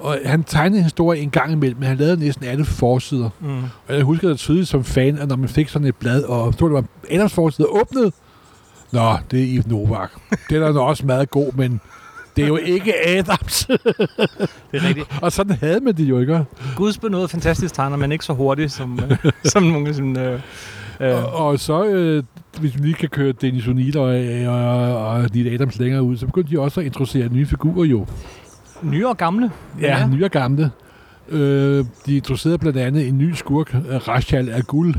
Og 0.00 0.18
han 0.24 0.44
tegnede 0.44 0.82
historie 0.82 1.20
en 1.20 1.30
gang 1.30 1.52
imellem, 1.52 1.78
men 1.78 1.88
han 1.88 1.96
lavede 1.96 2.20
næsten 2.20 2.44
alle 2.44 2.64
forsider. 2.64 3.30
Mm. 3.40 3.62
Og 3.88 3.94
jeg 3.94 4.02
husker 4.02 4.28
det 4.28 4.38
tydeligt 4.38 4.68
som 4.68 4.84
fan, 4.84 5.18
at 5.18 5.28
når 5.28 5.36
man 5.36 5.48
fik 5.48 5.68
sådan 5.68 5.88
et 5.88 5.96
blad, 5.96 6.22
og 6.22 6.52
stod, 6.54 6.68
det 6.68 6.74
var 6.74 6.84
Adams 7.10 7.32
forside 7.32 7.68
åbnet, 7.68 8.12
Nå, 8.92 9.16
det 9.30 9.42
er 9.42 9.46
Yves 9.54 9.66
Novak. 9.66 10.10
Den 10.50 10.62
er 10.62 10.72
da 10.72 10.78
også 10.80 11.06
meget 11.06 11.30
god, 11.30 11.52
men 11.52 11.80
det 12.36 12.44
er 12.44 12.48
jo 12.48 12.56
ikke 12.56 13.08
Adams. 13.08 13.66
Det 13.66 13.78
er 14.72 14.88
rigtigt. 14.88 15.06
og 15.22 15.32
sådan 15.32 15.56
havde 15.56 15.80
man 15.80 15.96
det 15.96 16.04
jo 16.04 16.20
ikke. 16.20 16.44
Guds 16.76 16.98
benåede 16.98 17.28
fantastisk 17.28 17.74
tegner, 17.74 17.96
men 17.96 18.12
ikke 18.12 18.24
så 18.24 18.32
hurtigt 18.32 18.72
som, 18.72 19.00
øh, 19.10 19.32
som 19.52 19.62
nogle 19.62 19.94
sine... 19.94 20.24
Øh, 20.30 20.40
øh, 21.00 21.24
Og, 21.24 21.32
og 21.46 21.60
så, 21.60 21.84
øh, 21.84 22.22
hvis 22.60 22.74
vi 22.74 22.80
lige 22.80 22.94
kan 22.94 23.08
køre 23.08 23.32
Dennis 23.32 23.64
O'Neill 23.64 23.98
og, 23.98 24.04
og, 24.54 25.06
og 25.06 25.28
Neil 25.34 25.54
Adams 25.54 25.78
længere 25.78 26.02
ud, 26.02 26.16
så 26.16 26.26
begyndte 26.26 26.50
de 26.50 26.60
også 26.60 26.80
at 26.80 26.86
introducere 26.86 27.28
nye 27.28 27.46
figurer 27.46 27.84
jo. 27.84 28.06
Nye 28.82 29.08
og 29.08 29.16
gamle. 29.16 29.50
Ja, 29.80 29.98
ja. 29.98 30.06
nye 30.06 30.24
og 30.24 30.30
gamle. 30.30 30.70
Øh, 31.28 31.84
de 32.06 32.16
introducerede 32.16 32.58
blandt 32.58 32.78
andet 32.78 33.08
en 33.08 33.18
ny 33.18 33.32
skurk, 33.32 33.74
øh, 33.74 34.08
Rachel 34.08 34.48
af 34.48 34.66
Guld. 34.66 34.94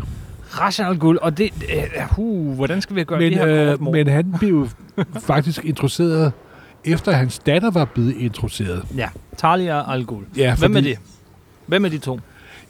Rational 0.60 0.98
guld, 0.98 1.18
og 1.18 1.38
det... 1.38 1.50
Øh, 1.76 2.20
uh, 2.20 2.56
hvordan 2.56 2.82
skal 2.82 2.96
vi 2.96 3.04
gøre 3.04 3.20
Men, 3.20 3.32
det 3.32 3.40
her 3.40 3.76
kort, 3.78 3.88
øh, 3.88 3.94
men 3.94 4.08
han 4.08 4.36
blev 4.40 4.68
faktisk 5.30 5.66
introduceret, 5.66 6.32
efter 6.86 7.12
hans 7.12 7.40
datter 7.40 7.72
var 7.72 7.86
blevet 7.86 8.16
introduceret. 8.18 8.86
Ja, 8.96 9.10
Talia 9.38 9.94
Al 9.94 10.06
Ghul. 10.06 10.24
Ja, 10.38 10.56
Hvem 10.56 10.76
er 10.76 10.82
det? 10.82 10.98
Hvem 11.66 11.86
er 11.86 11.90
de 11.90 11.98
to? 11.98 12.20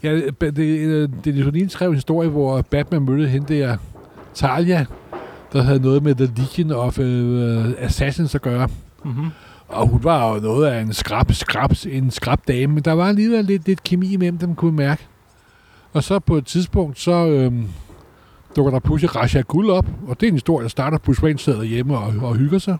Ja, 0.02 0.14
det, 0.14 0.40
det, 0.40 1.10
Dennis 1.24 1.46
O'Neill 1.46 1.68
skrev 1.68 1.88
en 1.88 1.94
historie, 1.94 2.28
hvor 2.28 2.62
Batman 2.62 3.02
mødte 3.02 3.28
hende 3.28 3.54
der, 3.54 3.76
Talia, 4.34 4.86
der 5.52 5.62
havde 5.62 5.80
noget 5.80 6.02
med 6.02 6.14
The 6.14 6.30
Legion 6.36 6.70
of 6.70 6.98
uh, 6.98 7.84
Assassins 7.84 8.34
at 8.34 8.42
gøre. 8.42 8.68
Mm-hmm. 9.04 9.30
Og 9.72 9.86
hun 9.86 10.04
var 10.04 10.34
jo 10.34 10.40
noget 10.40 10.66
af 10.66 10.80
en 10.80 10.92
skrab, 10.92 11.32
skrab, 11.32 11.70
en 11.86 12.10
skrab 12.10 12.40
dame, 12.48 12.74
men 12.74 12.82
der 12.82 12.92
var 12.92 13.08
alligevel 13.08 13.44
lidt, 13.44 13.66
lidt 13.66 13.82
kemi 13.82 14.12
imellem 14.12 14.38
dem, 14.38 14.54
kunne 14.54 14.72
man 14.72 14.86
mærke. 14.86 15.06
Og 15.92 16.04
så 16.04 16.18
på 16.18 16.36
et 16.36 16.46
tidspunkt, 16.46 17.00
så 17.00 17.26
øhm, 17.26 17.68
dukker 18.56 18.72
der 18.72 18.78
pludselig 18.78 19.16
Raja 19.16 19.40
Guld 19.40 19.70
op, 19.70 19.86
og 20.08 20.20
det 20.20 20.26
er 20.26 20.30
en 20.30 20.34
historie, 20.34 20.62
der 20.62 20.68
starter, 20.68 20.98
Bruce 20.98 21.22
Wayne 21.22 21.38
sidder 21.38 21.62
hjemme 21.62 21.98
og, 21.98 22.14
og 22.22 22.36
hygger 22.36 22.58
sig. 22.58 22.76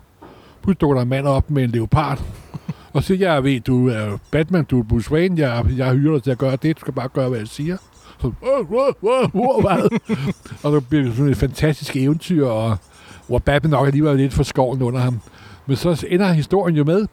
Pludselig 0.62 0.80
dukker 0.80 0.94
der 0.94 1.02
en 1.02 1.08
mand 1.08 1.26
op 1.26 1.50
med 1.50 1.64
en 1.64 1.70
leopard, 1.70 2.22
og 2.92 3.02
siger, 3.02 3.32
jeg 3.32 3.44
ved, 3.44 3.60
du 3.60 3.88
er 3.88 4.18
Batman, 4.30 4.64
du 4.64 4.78
er 4.78 4.82
Bruce 4.82 5.12
Wayne, 5.12 5.40
jeg, 5.40 5.66
jeg 5.76 5.94
hyrer 5.94 6.14
dig 6.14 6.22
til 6.22 6.30
at 6.30 6.38
gøre 6.38 6.56
det, 6.56 6.76
du 6.76 6.80
skal 6.80 6.92
bare 6.92 7.08
gøre, 7.08 7.28
hvad 7.28 7.38
jeg 7.38 7.48
siger. 7.48 7.76
Så, 8.20 8.32
wow, 8.42 8.66
wow, 8.70 8.92
wow, 9.02 9.26
wow, 9.34 9.88
og 10.62 10.72
der 10.72 10.80
bliver 10.80 11.04
det 11.04 11.16
sådan 11.16 11.30
et 11.30 11.36
fantastisk 11.36 11.96
eventyr, 11.96 12.46
og, 12.46 12.76
hvor 13.26 13.38
Batman 13.38 13.70
nok 13.70 13.86
alligevel 13.86 14.12
er 14.12 14.16
lidt 14.16 14.32
for 14.32 14.42
skoven 14.42 14.82
under 14.82 15.00
ham. 15.00 15.20
Men 15.66 15.76
så 15.76 16.06
ender 16.08 16.32
historien 16.32 16.76
jo 16.76 16.84
med, 16.84 17.06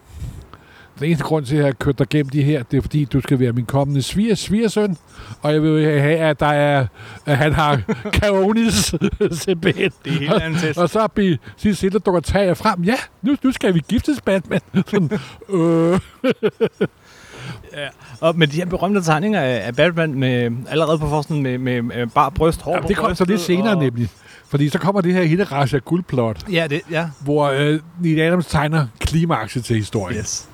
den 1.00 1.08
eneste 1.08 1.24
grund 1.24 1.46
til, 1.46 1.56
at 1.56 1.60
jeg 1.60 1.68
har 1.68 1.72
kørt 1.72 2.00
dig 2.00 2.10
gennem 2.10 2.30
de 2.30 2.44
her, 2.44 2.64
det 2.64 2.78
er 2.78 2.82
fordi, 2.82 3.06
du 3.06 3.22
skal 3.22 3.40
være 3.40 3.52
min 3.52 3.66
kommende 3.66 4.02
sviger, 4.02 4.36
svigersøn, 4.36 4.98
og 5.42 5.54
jeg 5.54 5.64
vil 5.64 6.00
have, 6.02 6.18
at, 6.18 6.40
der 6.40 6.46
er, 6.46 6.88
at 7.26 7.38
han 7.38 7.54
har 7.54 7.82
kaonis 8.22 8.96
simpelthen. 9.32 9.92
Det 10.06 10.14
er 10.14 10.20
helt 10.20 10.34
anden 10.34 10.60
test. 10.60 10.80
Og 10.80 10.90
så 10.90 11.08
bliver 11.08 11.38
sidst 11.58 11.78
stille, 11.78 12.00
dukker 12.00 12.22
tager 12.22 12.54
frem. 12.54 12.84
Ja, 12.84 12.96
nu, 13.22 13.36
nu 13.44 13.52
skal 13.52 13.74
vi 13.74 13.82
giftes, 13.90 14.22
Batman. 14.22 14.62
Sådan, 14.74 15.20
øh, 15.50 16.00
Og 18.22 18.38
med 18.38 18.48
de 18.48 18.56
her 18.56 18.66
berømte 18.66 19.02
tegninger 19.02 19.42
af, 19.42 19.76
Batman 19.76 20.14
med, 20.14 20.52
allerede 20.70 20.98
på 20.98 21.10
forsiden 21.10 21.44
med, 21.44 21.58
med, 21.58 21.82
med 21.82 22.08
bare 22.08 22.32
bryst, 22.32 22.62
hår 22.62 22.76
ja, 22.76 22.88
det 22.88 22.98
kommer 22.98 23.16
så 23.16 23.26
lidt 23.26 23.42
senere 23.42 23.76
og, 23.76 23.84
nemlig. 23.84 24.10
Fordi 24.50 24.70
så 24.70 24.80
kommer 24.80 25.02
det 25.02 25.14
her 25.14 25.24
hele 25.24 25.44
Raja 25.44 25.78
Guldplot, 25.78 26.46
Ja, 26.52 26.68
det, 26.68 26.82
ja. 26.92 27.10
hvor 27.20 27.46
øh, 27.48 27.80
Neil 28.02 28.20
Adams 28.20 28.46
tegner 28.46 28.88
klimakset 29.00 29.66
til 29.66 29.76
historien. 29.76 30.18
Yes. 30.20 30.50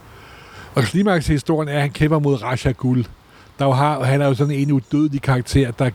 Og 0.76 0.84
klimaks 0.84 1.30
i 1.30 1.32
historien 1.32 1.70
er, 1.70 1.74
at 1.76 1.82
han 1.82 1.92
kæmper 1.92 2.20
mod 2.20 2.42
Raja 2.44 2.72
Gul. 2.72 3.06
Der 3.60 3.66
jo 3.66 3.72
har, 3.72 4.04
han 4.04 4.22
er 4.22 4.26
jo 4.28 4.34
sådan 4.34 4.54
en 4.54 4.72
udødelig 4.72 5.22
karakter, 5.22 5.72
der 5.72 5.90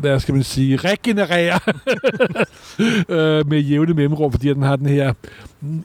hvad 0.00 0.20
skal 0.20 0.34
man 0.34 0.44
sige, 0.44 0.76
regenererer 0.76 1.58
øh, 3.08 3.48
med 3.48 3.58
jævne 3.60 3.94
mellemrum, 3.94 4.32
fordi 4.32 4.48
den 4.48 4.62
har 4.62 4.76
den 4.76 4.86
her 4.86 5.12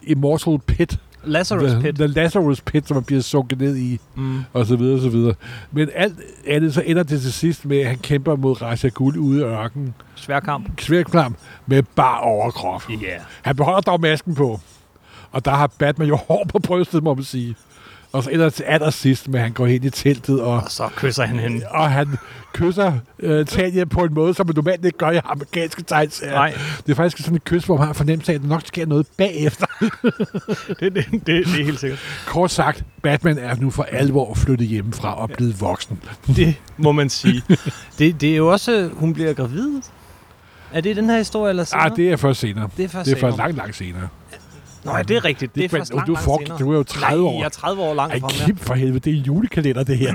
immortal 0.04 0.60
pit, 0.60 1.00
Lazarus 1.24 1.72
the, 1.72 1.82
Pit. 1.82 1.96
the 1.96 2.08
Lazarus 2.08 2.62
pit, 2.62 2.88
som 2.88 2.96
man 2.96 3.04
bliver 3.04 3.22
sunket 3.22 3.58
ned 3.60 3.76
i, 3.78 4.00
Mm. 4.16 4.40
og 4.54 4.66
så 4.66 4.76
videre, 4.76 4.96
og 4.96 5.02
så 5.02 5.10
videre. 5.10 5.34
Men 5.72 5.90
alt 5.96 6.16
andet, 6.48 6.74
så 6.74 6.82
ender 6.86 7.04
det 7.04 7.22
til 7.22 7.34
sidst 7.34 7.66
med, 7.66 7.78
at 7.80 7.88
han 7.88 7.98
kæmper 7.98 8.36
mod 8.36 8.62
Raja 8.62 8.90
Gul 8.90 9.18
ude 9.18 9.40
i 9.40 9.44
ørkenen. 9.44 9.94
Svær 10.16 10.40
kamp. 10.40 10.82
Sværklam 10.82 11.36
med 11.68 11.84
bare 11.84 12.20
overkrop. 12.20 12.84
Yeah. 12.92 13.02
Han 13.42 13.56
beholder 13.56 13.82
dog 13.82 14.02
masken 14.02 14.36
på. 14.36 14.60
Og 15.32 15.46
der 15.46 15.52
har 15.52 15.68
Batman 15.80 16.08
jo 16.08 16.16
hår 16.16 16.46
på 16.50 16.60
brystet, 16.60 17.04
må 17.04 17.14
man 17.14 17.24
sige. 17.24 17.56
Og 18.12 18.24
så 18.24 18.30
ender 18.30 18.50
til 18.50 18.64
allersidst 18.64 19.28
med, 19.28 19.40
at 19.40 19.44
han 19.44 19.52
går 19.54 19.66
hen 19.66 19.84
i 19.84 19.90
teltet, 19.90 20.42
og, 20.42 20.54
Og 20.54 20.64
så 20.72 20.90
kysser 20.96 21.24
han 21.24 21.40
hende. 21.40 21.66
og 21.70 21.92
han 21.92 22.08
kysser 22.54 22.94
øh, 23.20 23.46
Talia 23.46 23.86
på 23.86 24.04
en 24.04 24.14
måde, 24.14 24.34
som 24.34 24.48
man 24.48 24.56
normalt 24.56 24.86
ikke 24.86 24.98
gør 24.98 25.12
i 25.12 25.20
amerikanske 25.26 25.84
tegneserier. 25.84 26.34
Nej, 26.34 26.54
Det 26.86 26.92
er 26.92 26.96
faktisk 26.96 27.24
sådan 27.24 27.36
et 27.36 27.44
kys, 27.44 27.64
hvor 27.66 27.78
man 27.78 27.86
har 27.88 27.94
fornemmelse 27.94 28.32
af, 28.32 28.36
at 28.36 28.42
der 28.42 28.48
nok 28.48 28.62
sker 28.66 28.86
noget 28.86 29.08
bagefter. 29.18 29.66
det, 30.80 30.96
det, 30.96 31.06
det, 31.12 31.28
det 31.28 31.38
er 31.60 31.64
helt 31.64 31.80
sikkert. 31.80 32.00
Kort 32.26 32.52
sagt, 32.52 32.84
Batman 33.04 33.38
er 33.38 33.56
nu 33.56 33.70
for 33.70 33.84
alvor 33.84 34.34
flyttet 34.34 34.68
hjemmefra 34.68 35.22
og 35.22 35.30
blevet 35.30 35.62
voksen. 35.62 36.00
Det 36.36 36.56
må 36.78 36.92
man 36.92 37.10
sige. 37.10 37.44
Det, 38.00 38.22
det 38.22 38.32
er 38.32 38.36
jo 38.38 38.52
også, 38.52 38.90
hun 38.94 39.14
bliver 39.14 39.34
gravid. 39.34 39.82
Er 40.74 40.82
det 40.82 40.96
den 40.96 41.10
her 41.10 41.18
historie, 41.18 41.50
eller 41.50 41.64
senere? 41.64 41.86
Ah, 41.86 41.96
det 41.96 42.12
er 42.12 42.16
først 42.18 42.40
senere. 42.40 42.70
det 42.78 42.86
er 42.86 42.90
først 42.90 43.06
Det 43.10 43.16
er 43.18 43.20
først 43.20 43.38
langt, 43.38 43.58
langt 43.58 43.76
senere. 43.76 44.08
Nå, 44.84 44.96
ja, 44.98 45.04
det 45.04 45.18
er 45.18 45.26
rigtigt. 45.26 45.56
Det, 45.56 45.62
Det 45.62 45.74
er 45.74 45.78
først 45.78 45.92
men 45.92 45.98
langt, 45.98 46.08
du 46.08 46.14
er 46.14 46.18
for- 46.20 46.40
senere. 46.46 46.58
du 46.60 46.72
er 46.72 46.78
jo 46.78 46.84
30 46.84 47.24
Nej, 47.24 47.30
år. 47.34 47.38
jeg 47.40 47.46
er 47.46 47.50
30 47.50 47.82
år 47.82 47.94
langt 47.94 48.14
Ej, 48.14 48.20
fra 48.20 48.28
ham. 48.28 48.46
Kim 48.46 48.58
for 48.58 48.74
helvede, 48.74 49.00
det 49.00 49.14
er 49.14 49.18
en 49.18 49.24
julekalender, 49.24 49.84
det 49.84 49.98
her. 49.98 50.14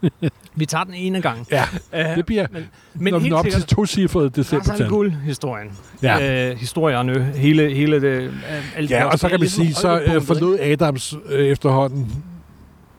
Vi 0.56 0.66
tager 0.66 0.84
den 0.84 0.94
ene 0.94 1.20
gang. 1.20 1.46
Ja, 1.50 1.64
Uh, 1.92 2.16
det 2.16 2.26
bliver, 2.26 2.46
men, 2.52 2.62
men 2.94 3.12
når 3.12 3.18
helt 3.20 3.32
er 3.34 3.36
op 3.38 3.44
til 3.46 3.62
to 3.62 3.86
cifrede 3.86 4.24
Ra's 4.26 4.30
al 4.30 4.36
decembertal. 4.36 4.88
Ghul-historien. 4.88 5.68
Ja. 6.02 6.50
Øh, 6.50 6.56
historierne, 6.58 7.32
hele, 7.34 7.74
hele 7.74 8.00
det... 8.00 8.04
Øh, 8.22 8.32
alt 8.76 8.90
Ja, 8.90 9.04
og 9.04 9.18
så 9.18 9.28
kan 9.28 9.40
man 9.40 9.48
sige, 9.48 9.74
så 9.74 10.00
øh, 10.00 10.22
forlod 10.22 10.58
Adams 10.60 11.14
øh, 11.28 11.46
efterhånden, 11.46 12.12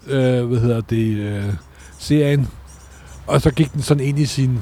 øh, 0.08 0.46
hvad 0.46 0.60
hedder 0.60 0.82
det, 0.82 1.16
øh, 1.18 1.44
serien. 2.00 2.48
Og 3.28 3.42
så 3.42 3.52
gik 3.52 3.74
den 3.74 3.82
sådan 3.82 4.04
ind 4.04 4.20
i 4.20 4.26
sin... 4.26 4.60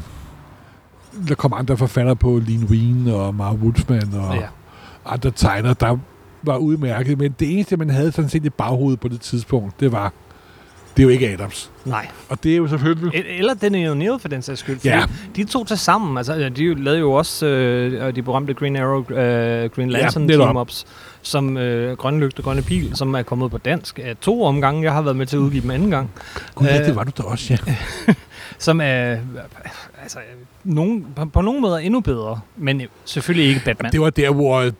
Der 1.28 1.36
kom 1.36 1.54
andre 1.54 1.78
forfattere 1.78 2.16
på, 2.16 2.42
Lean 2.48 2.64
Wien 2.64 3.08
og 3.08 3.36
Mark 3.36 3.56
Wolfman 3.56 4.14
og 4.14 4.36
Ja. 4.36 4.42
andre 5.06 5.32
tegner, 5.32 5.74
der 5.74 5.98
var 6.44 6.58
udmærket. 6.58 7.18
Men 7.18 7.36
det 7.40 7.54
eneste, 7.54 7.78
man 7.78 7.90
havde 7.90 8.12
sådan 8.12 8.30
set 8.30 8.46
i 8.46 8.50
baghovedet 8.50 9.00
på 9.00 9.08
det 9.08 9.22
tidspunkt, 9.22 9.80
det 9.80 9.92
var, 9.92 10.14
det 10.98 11.04
er 11.04 11.04
jo 11.04 11.10
ikke 11.10 11.30
Adams. 11.30 11.72
Nej. 11.86 12.08
Og 12.30 12.44
det 12.44 12.54
er 12.54 12.58
jo 12.58 12.68
selvfølgelig... 12.68 13.20
E- 13.22 13.28
Eller 13.38 13.54
Denny 13.54 13.90
O'Neill 13.90 14.18
for 14.18 14.28
den 14.28 14.42
sags 14.42 14.60
skyld. 14.60 14.80
Ja. 14.86 15.04
De 15.36 15.44
to 15.44 15.64
til 15.66 15.78
sammen, 15.78 16.18
altså 16.18 16.34
ja, 16.34 16.50
de 16.50 16.84
lavede 16.84 17.00
jo 17.00 17.12
også 17.12 17.46
øh, 17.46 18.16
de 18.16 18.22
berømte 18.22 18.54
Green 18.54 18.76
Arrow, 18.76 19.00
øh, 19.12 19.70
Green 19.70 19.90
Lantern 19.90 20.24
netop. 20.24 20.56
team-ups, 20.56 20.86
som 21.22 21.58
øh, 21.58 21.98
Grønne 21.98 22.20
Lygte, 22.20 22.42
Grønne 22.42 22.62
Pil, 22.62 22.96
som 22.96 23.14
er 23.16 23.22
kommet 23.22 23.52
på 23.52 23.58
dansk 23.58 24.00
af 24.04 24.18
to 24.22 24.44
omgange. 24.44 24.84
Jeg 24.84 24.94
har 24.94 25.02
været 25.02 25.16
med 25.16 25.26
til 25.26 25.36
at 25.38 25.40
udgive 25.40 25.62
dem 25.62 25.72
anden 25.72 25.92
gang. 25.92 26.12
Gud, 26.56 26.68
ja, 26.68 26.80
Øh, 26.80 26.86
det 26.86 26.96
var 26.96 27.04
du 27.04 27.12
da 27.18 27.24
også, 27.24 27.58
ja. 27.68 27.74
Som 28.58 28.82
er 28.82 29.18
altså, 30.02 30.20
nogen, 30.64 31.08
på, 31.16 31.26
på 31.26 31.42
nogle 31.42 31.62
måder 31.62 31.78
endnu 31.78 32.00
bedre, 32.00 32.40
men 32.58 32.82
selvfølgelig 33.06 33.50
ikke 33.50 33.62
Batman. 33.66 33.92
Det 33.92 34.02
var 34.02 34.10
der, 34.10 34.30
hvor 34.32 34.72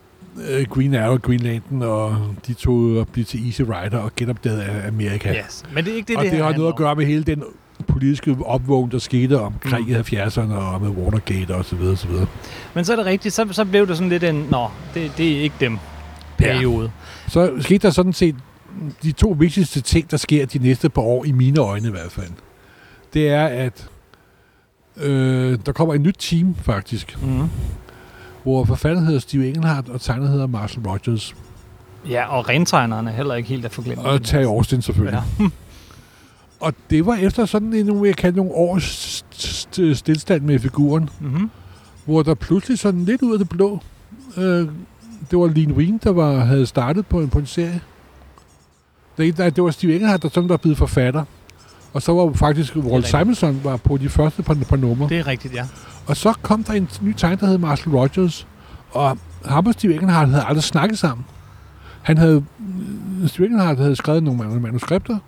øh, 0.50 0.66
Green 0.66 0.94
Arrow, 0.94 1.18
Green 1.18 1.40
Lantern 1.40 1.82
og 1.82 2.16
de 2.46 2.54
to 2.54 3.00
op 3.00 3.08
blev 3.12 3.24
til 3.24 3.46
Easy 3.46 3.62
Rider 3.62 3.98
og 3.98 4.12
genopdagede 4.16 4.82
Amerika. 4.88 5.34
Yes. 5.46 5.62
Men 5.74 5.84
det 5.84 5.92
er 5.92 5.96
ikke 5.96 6.08
det, 6.08 6.16
og 6.16 6.24
det, 6.24 6.32
det, 6.32 6.40
har 6.40 6.52
noget 6.52 6.68
at 6.68 6.76
gøre 6.76 6.94
med 6.94 7.06
hele 7.06 7.24
den 7.24 7.42
politiske 7.88 8.36
opvågning, 8.44 8.92
der 8.92 8.98
skete 8.98 9.40
omkring 9.40 9.88
Mm. 9.88 9.94
mm. 9.94 10.04
i 10.12 10.16
70'erne 10.16 10.52
og 10.54 10.80
med 10.82 10.90
Watergate 10.90 11.54
og 11.54 11.64
så 11.64 11.76
videre, 11.76 11.96
så 11.96 12.08
videre. 12.08 12.26
Men 12.74 12.84
så 12.84 12.92
er 12.92 12.96
det 12.96 13.06
rigtigt, 13.06 13.34
så, 13.34 13.46
så 13.50 13.64
blev 13.64 13.86
det 13.86 13.96
sådan 13.96 14.08
lidt 14.08 14.24
en, 14.24 14.46
nå, 14.50 14.68
det, 14.94 15.12
det 15.16 15.36
er 15.36 15.40
ikke 15.42 15.56
dem 15.60 15.78
periode. 16.38 16.90
Så 17.28 17.52
skete 17.60 17.78
der 17.78 17.90
sådan 17.90 18.12
set 18.12 18.36
de 19.02 19.12
to 19.12 19.36
vigtigste 19.38 19.80
ting, 19.80 20.10
der 20.10 20.16
sker 20.16 20.46
de 20.46 20.58
næste 20.58 20.88
par 20.88 21.02
år, 21.02 21.24
i 21.24 21.32
mine 21.32 21.60
øjne 21.60 21.88
i 21.88 21.90
hvert 21.90 22.12
fald. 22.12 22.30
Det 23.14 23.28
er, 23.28 23.46
at 23.46 23.88
øh, 24.96 25.58
der 25.66 25.72
kommer 25.72 25.94
et 25.94 26.00
nyt 26.00 26.16
team 26.18 26.54
faktisk, 26.62 27.18
Ja. 27.22 27.26
Mm. 27.26 27.48
Hvor 28.44 28.64
forfatteren 28.64 29.06
hedder 29.06 29.20
Steve 29.20 29.48
Engelhardt, 29.48 29.88
og 29.88 30.00
tegner 30.00 30.26
hedder 30.26 30.46
Marshall 30.46 30.86
Rogers. 30.88 31.34
ja, 32.08 32.24
og 32.36 32.48
rentegnerne 32.48 33.10
er 33.10 33.14
heller 33.14 33.34
ikke 33.34 33.48
helt 33.48 33.64
at 33.64 33.72
forglemme. 33.72 34.04
Og 34.04 34.22
Terry 34.22 34.44
Austin 34.44 34.82
selvfølgelig. 34.82 35.22
Ja. 35.40 35.44
Og 36.60 36.74
det 36.90 37.06
var 37.06 37.14
efter 37.14 37.44
sådan 37.44 37.72
en, 37.72 38.06
jeg 38.06 38.16
kan 38.16 38.34
nogle 38.34 38.52
års 38.52 39.18
st- 39.34 39.94
stillstand 39.94 40.42
med 40.42 40.58
figuren, 40.58 41.10
Mm-hmm. 41.20 41.50
hvor 42.04 42.22
der 42.22 42.34
pludselig 42.34 42.78
sådan 42.78 43.04
lidt 43.04 43.22
ud 43.22 43.32
af 43.32 43.38
det 43.38 43.48
blå, 43.48 43.80
øh, 44.36 44.68
det 45.30 45.38
var 45.38 45.46
Lean 45.46 45.72
Wien, 45.72 46.00
der 46.04 46.10
var, 46.12 46.38
havde 46.38 46.66
startet 46.66 47.06
på 47.06 47.20
en, 47.20 47.28
på 47.28 47.38
en 47.38 47.46
serie. 47.46 47.80
Det, 49.16 49.38
nej, 49.38 49.50
det 49.50 49.64
var 49.64 49.70
Steve 49.70 49.94
Engelhardt, 49.94 50.22
der 50.22 50.28
sådan 50.28 50.48
var 50.48 50.56
blevet 50.56 50.78
forfatter. 50.78 51.24
Og 51.94 52.02
så 52.02 52.12
var 52.12 52.32
faktisk 52.32 52.76
Walt. 52.76 53.06
Simonson 53.06 53.60
var 53.64 53.76
på 53.76 53.96
de 53.96 54.08
første 54.08 54.42
par, 54.42 54.54
par 54.54 54.76
numre. 54.76 55.08
Det 55.08 55.18
er 55.18 55.26
rigtigt, 55.26 55.54
ja. 55.54 55.64
Og 56.06 56.16
så 56.16 56.32
kom 56.42 56.64
der 56.64 56.72
en 56.72 56.88
ny 57.00 57.12
tegner, 57.16 57.36
der 57.36 57.46
hed 57.46 57.58
Marshall 57.58 57.96
Rogers. 57.96 58.46
Og 58.90 59.18
ham 59.44 59.66
og 59.66 59.72
Steve 59.72 59.94
Engelhardt 59.94 60.30
havde 60.30 60.44
aldrig 60.44 60.62
snakket 60.64 60.98
sammen. 60.98 61.24
Han 62.02 62.18
havde, 62.18 62.44
Steve 63.26 63.46
Engelhardt 63.46 63.78
havde 63.78 63.96
skrevet 63.96 64.22
nogle 64.22 64.44
manu- 64.44 64.60
manuskripter, 64.60 65.18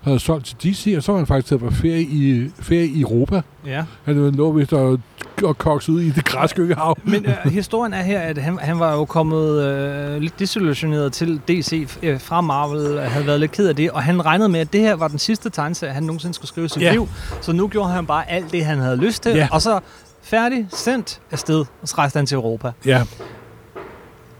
havde 0.00 0.18
solgt 0.18 0.46
til 0.46 0.56
DC, 0.72 0.94
og 0.96 1.02
så 1.02 1.12
var 1.12 1.18
han 1.18 1.26
faktisk 1.26 1.48
taget 1.48 1.60
på 1.62 1.70
ferie 1.70 2.02
i, 2.02 2.50
ferie 2.60 2.86
i 2.86 3.00
Europa. 3.00 3.42
ja. 3.66 3.84
Han 4.04 4.30
lå 4.30 4.52
vist 4.52 4.72
og, 4.72 4.98
og 5.44 5.58
koks 5.58 5.88
ud 5.88 6.00
i 6.00 6.10
det 6.10 6.24
græske 6.24 6.62
øhav. 6.62 6.96
Men 7.04 7.26
øh, 7.26 7.52
historien 7.52 7.92
er 7.94 8.02
her, 8.02 8.20
at 8.20 8.38
han, 8.38 8.58
han 8.58 8.78
var 8.78 8.94
jo 8.94 9.04
kommet 9.04 9.62
øh, 9.64 10.20
lidt 10.20 10.38
desillusioneret 10.38 11.12
til 11.12 11.40
DC 11.48 11.88
øh, 12.02 12.20
fra 12.20 12.40
Marvel, 12.40 12.86
øh, 12.98 13.02
havde 13.02 13.26
været 13.26 13.40
lidt 13.40 13.52
ked 13.52 13.68
af 13.68 13.76
det, 13.76 13.90
og 13.90 14.02
han 14.02 14.24
regnede 14.26 14.48
med, 14.48 14.60
at 14.60 14.72
det 14.72 14.80
her 14.80 14.94
var 14.94 15.08
den 15.08 15.18
sidste 15.18 15.50
tegneserie, 15.50 15.92
han 15.92 16.02
nogensinde 16.02 16.34
skulle 16.34 16.48
skrive 16.48 16.68
sit 16.68 16.82
Ja. 16.82 16.92
liv. 16.92 17.08
Så 17.40 17.52
nu 17.52 17.68
gjorde 17.68 17.90
han 17.92 18.06
bare 18.06 18.30
alt 18.30 18.52
det, 18.52 18.64
han 18.64 18.78
havde 18.78 18.96
lyst 18.96 19.22
til, 19.22 19.32
Ja. 19.32 19.48
og 19.52 19.62
så 19.62 19.80
færdig, 20.22 20.66
sendt 20.70 21.20
afsted, 21.30 21.64
og 21.82 21.88
så 21.88 21.94
rejste 21.98 22.16
han 22.16 22.26
til 22.26 22.34
Europa. 22.34 22.70
Ja, 22.86 23.02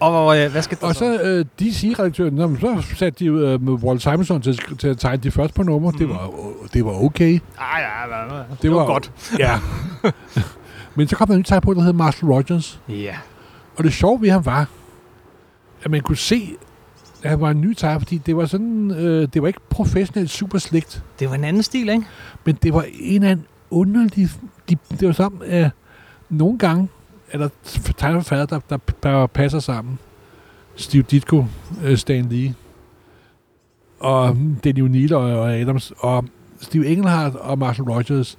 Og 0.00 0.38
øh, 0.38 0.50
hvad 0.52 0.62
skal 0.62 0.78
der 0.80 0.86
og 0.86 0.94
så 0.94 1.20
øh, 1.22 1.44
DC-redaktøren, 1.60 2.58
så 2.60 2.82
satte 2.96 3.24
de 3.24 3.30
øh, 3.30 3.62
med 3.62 3.72
Walt 3.72 4.02
Simonson 4.02 4.42
til, 4.42 4.60
til 4.78 4.88
at 4.88 4.98
tegne 4.98 5.22
de 5.22 5.30
første 5.30 5.54
på 5.54 5.62
numre. 5.62 5.90
Mm. 5.92 5.98
Det, 5.98 6.08
var, 6.08 6.30
det 6.74 6.84
var 6.84 7.04
okay. 7.04 7.40
Ah, 7.58 7.80
ja, 7.80 8.16
ja, 8.16 8.34
ja, 8.34 8.38
det, 8.50 8.62
Det 8.62 8.70
var, 8.70 8.76
var- 8.76 8.86
godt. 8.86 9.12
Ja. 9.38 9.58
men 10.94 11.08
så 11.08 11.16
kom 11.16 11.26
der 11.26 11.34
en 11.34 11.38
ny 11.40 11.44
tegn 11.44 11.60
på, 11.60 11.74
der 11.74 11.80
hed 11.82 11.92
Marshall 11.92 12.32
Rogers. 12.32 12.80
Ja. 12.88 13.14
Og 13.76 13.84
det 13.84 13.92
sjove 13.92 14.22
ved 14.22 14.30
ham 14.30 14.46
var, 14.46 14.68
at 15.82 15.90
man 15.90 16.00
kunne 16.00 16.16
se, 16.16 16.50
at 17.22 17.30
han 17.30 17.40
var 17.40 17.50
en 17.50 17.60
ny 17.60 17.74
tegner, 17.74 17.98
fordi 17.98 18.18
det 18.18 18.36
var 18.36 18.46
sådan, 18.46 18.90
øh, 18.90 19.28
det 19.34 19.42
var 19.42 19.48
ikke 19.48 19.60
professionelt 19.70 20.30
super 20.30 20.58
slægt, 20.58 21.02
Det 21.18 21.28
var 21.28 21.34
en 21.34 21.44
anden 21.44 21.62
stil, 21.62 21.88
ikke? 21.88 22.04
men 22.44 22.58
det 22.62 22.74
var 22.74 22.84
en 23.00 23.22
af 23.22 23.32
en 23.32 23.44
underlig, 23.70 24.28
de, 24.68 24.76
det 25.00 25.06
var 25.08 25.12
sådan, 25.14 25.38
at 25.46 25.70
nogle 26.30 26.58
gange 26.58 26.88
er 27.32 27.38
der 27.38 27.48
tegnerforfatter, 27.96 28.46
der, 28.46 28.60
der, 28.70 28.92
der 29.02 29.26
passer 29.26 29.58
sammen. 29.58 29.98
Steve 30.76 31.02
Ditko, 31.02 31.44
øh, 31.84 31.96
Stan 31.98 32.24
Lee, 32.30 32.54
og 34.00 34.36
Danny 34.64 34.88
O'Neill 34.88 35.14
og, 35.14 35.40
og 35.40 35.54
Adams, 35.54 35.92
og 35.98 36.24
Steve 36.60 36.86
Engelhardt 36.86 37.36
og 37.36 37.58
Marshall 37.58 37.90
Rogers, 37.90 38.38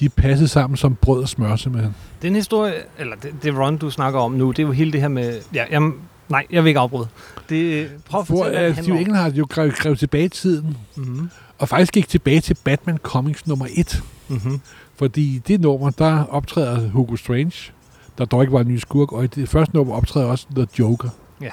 de 0.00 0.08
passede 0.08 0.48
sammen 0.48 0.76
som 0.76 0.94
brød 0.94 1.22
og 1.22 1.28
smør, 1.28 1.56
simpelthen. 1.56 1.94
Den 2.22 2.34
historie, 2.34 2.74
eller 2.98 3.16
det, 3.16 3.32
det 3.42 3.58
run, 3.58 3.76
du 3.76 3.90
snakker 3.90 4.20
om 4.20 4.32
nu, 4.32 4.50
det 4.50 4.58
er 4.58 4.62
jo 4.66 4.72
hele 4.72 4.92
det 4.92 5.00
her 5.00 5.08
med... 5.08 5.40
Ja, 5.54 5.64
jamen, 5.70 5.94
nej, 6.28 6.46
jeg 6.50 6.64
vil 6.64 6.68
ikke 6.70 6.80
afbryde. 6.80 7.08
Det, 7.48 7.90
prøv 8.10 8.20
at 8.20 8.26
Hvor 8.26 8.44
fortælle, 8.44 8.68
det 8.68 8.78
uh, 8.78 8.82
Steve. 8.82 9.00
Engelhardt 9.00 9.34
jo 9.38 9.46
grev, 9.50 9.70
grev 9.70 9.96
tilbage 9.96 10.24
i 10.24 10.28
tiden, 10.28 10.76
Mm-hmm. 10.96 11.30
og 11.58 11.68
faktisk 11.68 11.92
gik 11.92 12.08
tilbage 12.08 12.40
til 12.40 12.56
Batman 12.64 12.98
Comics 12.98 13.46
nummer 13.46 13.66
1. 13.76 14.02
Mm-hmm. 14.28 14.60
Fordi 14.96 15.22
i 15.36 15.38
det 15.38 15.60
nummer, 15.60 15.90
der 15.90 16.24
optræder 16.24 16.88
Hugo 16.88 17.16
Strange, 17.16 17.72
der 18.18 18.24
dog 18.24 18.42
ikke 18.42 18.52
var 18.52 18.60
en 18.60 18.68
ny 18.68 18.76
skurk, 18.78 19.12
og 19.12 19.24
i 19.24 19.26
det 19.26 19.48
første 19.48 19.76
nummer 19.76 19.94
optræder 19.94 20.26
også 20.26 20.46
The 20.56 20.66
Joker. 20.78 21.08
Ja. 21.40 21.50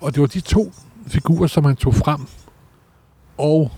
Og 0.00 0.14
det 0.14 0.20
var 0.20 0.26
de 0.26 0.40
to 0.40 0.72
figurer, 1.06 1.46
som 1.46 1.64
han 1.64 1.76
tog 1.76 1.94
frem 1.94 2.20
og 3.38 3.70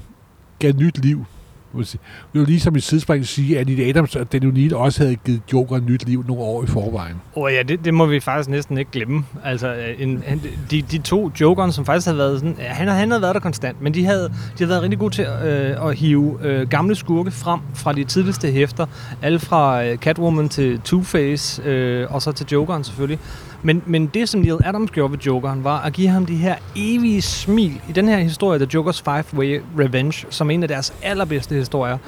gav 0.58 0.72
nyt 0.72 0.98
liv 0.98 1.24
må 1.72 1.78
man 1.78 1.84
sige. 1.84 2.00
Det 2.34 2.48
ligesom 2.48 2.76
i 2.76 2.80
sidespring 2.80 3.26
sige, 3.26 3.58
at 3.58 3.60
Annie 3.60 3.88
Adams 3.88 4.16
og 4.16 4.32
Danny 4.32 4.52
O'Neill 4.52 4.76
også 4.76 5.02
havde 5.02 5.16
givet 5.16 5.40
Joker 5.52 5.80
nyt 5.80 6.06
liv 6.06 6.24
nogle 6.28 6.42
år 6.42 6.64
i 6.64 6.66
forvejen. 6.66 7.16
Oh, 7.34 7.52
ja, 7.52 7.62
det, 7.62 7.84
det 7.84 7.94
må 7.94 8.06
vi 8.06 8.20
faktisk 8.20 8.48
næsten 8.48 8.78
ikke 8.78 8.90
glemme. 8.90 9.24
Altså, 9.44 9.74
øh, 9.74 9.94
en, 9.98 10.22
han, 10.26 10.40
de, 10.70 10.82
de 10.82 10.98
to 10.98 11.30
jokeren, 11.40 11.72
som 11.72 11.84
faktisk 11.84 12.06
havde 12.06 12.18
været 12.18 12.40
sådan... 12.40 12.56
Han, 12.58 12.88
han 12.88 13.10
havde 13.10 13.22
været 13.22 13.34
der 13.34 13.40
konstant, 13.40 13.82
men 13.82 13.94
de 13.94 14.04
havde, 14.04 14.24
de 14.24 14.32
havde 14.58 14.68
været 14.68 14.82
rigtig 14.82 14.98
gode 14.98 15.14
til 15.14 15.24
øh, 15.24 15.86
at 15.88 15.96
hive 15.96 16.38
øh, 16.42 16.68
gamle 16.68 16.94
skurke 16.94 17.30
frem 17.30 17.60
fra 17.74 17.92
de 17.92 18.04
tidligste 18.04 18.50
hæfter. 18.50 18.86
Alle 19.22 19.38
fra 19.38 19.84
øh, 19.84 19.96
Catwoman 19.96 20.48
til 20.48 20.80
Two-Face, 20.88 21.68
øh, 21.68 22.14
og 22.14 22.22
så 22.22 22.32
til 22.32 22.46
Jokeren 22.52 22.84
selvfølgelig. 22.84 23.18
Men, 23.62 23.82
men 23.86 24.06
det, 24.06 24.28
som 24.28 24.40
Neil 24.40 24.58
Adams 24.64 24.90
gjorde 24.90 25.12
ved 25.12 25.18
Jokeren, 25.18 25.64
var 25.64 25.80
at 25.80 25.92
give 25.92 26.08
ham 26.08 26.26
de 26.26 26.36
her 26.36 26.54
evige 26.76 27.22
smil. 27.22 27.80
I 27.88 27.92
den 27.92 28.08
her 28.08 28.18
historie, 28.18 28.66
The 28.66 28.80
Joker's 28.80 29.02
Five-Way 29.08 29.60
Revenge, 29.78 30.26
som 30.30 30.50
er 30.50 30.54
en 30.54 30.62
af 30.62 30.68
deres 30.68 30.94
allerbedste 31.02 31.59
historier, 31.60 31.98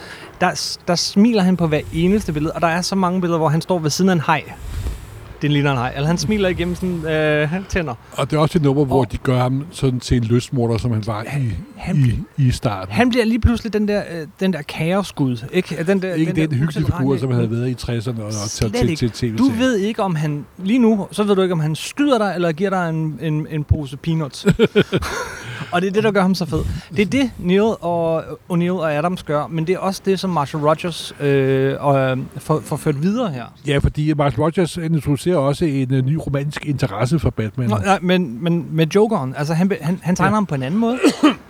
der, 0.40 0.76
der 0.88 0.94
smiler 0.94 1.42
han 1.42 1.56
på 1.56 1.66
hver 1.66 1.80
eneste 1.94 2.32
billede, 2.32 2.52
og 2.52 2.60
der 2.60 2.66
er 2.68 2.80
så 2.82 2.94
mange 2.96 3.20
billeder, 3.20 3.38
hvor 3.38 3.48
han 3.48 3.60
står 3.60 3.78
ved 3.78 3.90
siden 3.90 4.08
af 4.08 4.12
en 4.14 4.20
hej. 4.26 4.42
Det 5.42 5.50
ligner 5.50 5.70
en 5.72 5.78
hej. 5.78 5.92
Eller 5.96 6.06
han 6.06 6.18
smiler 6.18 6.48
igennem 6.48 6.74
sådan 6.74 7.06
øh, 7.06 7.50
tænder. 7.68 7.94
Og 8.12 8.30
det 8.30 8.36
er 8.36 8.40
også 8.40 8.58
et 8.58 8.62
nummer, 8.62 8.84
hvor 8.84 9.00
Og- 9.00 9.12
de 9.12 9.16
gør 9.18 9.38
ham 9.38 9.66
sådan 9.70 10.00
til 10.00 10.16
en 10.16 10.24
lystmorder, 10.24 10.78
som 10.78 10.90
han 10.92 11.02
var 11.06 11.22
i, 11.22 11.52
Han- 11.82 11.96
i, 11.96 12.42
i 12.46 12.50
starten. 12.50 12.94
Han 12.94 13.08
bliver 13.08 13.24
lige 13.24 13.40
pludselig 13.40 13.72
den 13.72 13.88
der, 13.88 14.02
øh, 14.10 14.26
den 14.40 14.52
der 14.52 14.62
kaosgud. 14.62 15.44
Ikke, 15.52 15.84
den 15.86 16.02
der, 16.02 16.14
ikke 16.14 16.32
den, 16.32 16.50
den 16.50 16.58
hyggelige 16.58 16.86
figur, 16.86 17.16
som 17.16 17.28
han 17.28 17.36
havde 17.36 17.50
været 17.50 17.68
i 17.68 17.74
60'erne 17.74 18.20
og, 18.20 18.26
og 18.26 18.50
til, 18.50 18.72
til, 18.72 18.96
til 18.96 19.10
tv 19.10 19.38
Du 19.38 19.44
ved 19.44 19.76
ikke, 19.76 20.02
om 20.02 20.14
han... 20.14 20.46
Lige 20.64 20.78
nu, 20.78 21.06
så 21.10 21.22
ved 21.22 21.36
du 21.36 21.42
ikke, 21.42 21.52
om 21.52 21.60
han 21.60 21.74
skyder 21.74 22.18
dig, 22.18 22.32
eller 22.34 22.52
giver 22.52 22.70
dig 22.70 22.88
en, 22.88 23.18
en, 23.20 23.46
en 23.50 23.64
pose 23.64 23.96
peanuts. 23.96 24.44
og 25.72 25.82
det 25.82 25.88
er 25.88 25.92
det, 25.92 26.04
der 26.04 26.10
gør 26.10 26.22
ham 26.22 26.34
så 26.34 26.46
fed. 26.46 26.64
Det 26.96 27.02
er 27.02 27.06
det, 27.06 27.30
Neil 27.38 27.74
og 27.80 28.22
O'Neill 28.22 28.72
og 28.72 28.94
Adams 28.94 29.22
gør, 29.22 29.46
men 29.46 29.66
det 29.66 29.72
er 29.72 29.78
også 29.78 30.02
det, 30.04 30.20
som 30.20 30.30
Marshall 30.30 30.64
Rogers 30.64 31.14
øh, 31.20 31.74
og, 31.80 32.18
får, 32.36 32.60
får 32.60 32.76
ført 32.76 33.02
videre 33.02 33.30
her. 33.30 33.44
Ja, 33.66 33.78
fordi 33.78 34.14
Mark 34.14 34.38
Rogers 34.38 34.76
introducerer 34.76 35.36
også 35.36 35.64
en 35.64 35.94
uh, 35.94 36.06
ny 36.06 36.18
romantisk 36.26 36.66
interesse 36.66 37.18
for 37.18 37.30
Batman. 37.30 37.68
Nå, 37.68 37.76
nej, 37.76 37.98
men, 38.02 38.42
men 38.42 38.66
med 38.70 38.86
Jokeren, 38.86 39.34
altså 39.36 39.54
han, 39.54 39.72
han, 39.80 40.00
han 40.02 40.16
tegner 40.16 40.30
ja. 40.30 40.34
ham 40.34 40.46
på 40.46 40.54
en 40.54 40.62
anden 40.62 40.80
måde. 40.80 40.98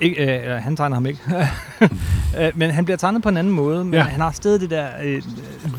ikke, 0.00 0.44
øh, 0.46 0.62
han 0.62 0.76
tegner 0.76 0.96
ham 0.96 1.06
ikke. 1.06 1.20
øh, 2.40 2.52
men 2.54 2.70
han 2.70 2.84
bliver 2.84 2.96
tegnet 2.98 3.22
på 3.22 3.28
en 3.28 3.36
anden 3.36 3.52
måde, 3.52 3.84
men 3.84 3.94
Ja. 3.94 4.02
han 4.02 4.20
har 4.20 4.30
stadig 4.30 4.60
det 4.60 4.70
der 4.70 4.86
øh, 5.04 5.22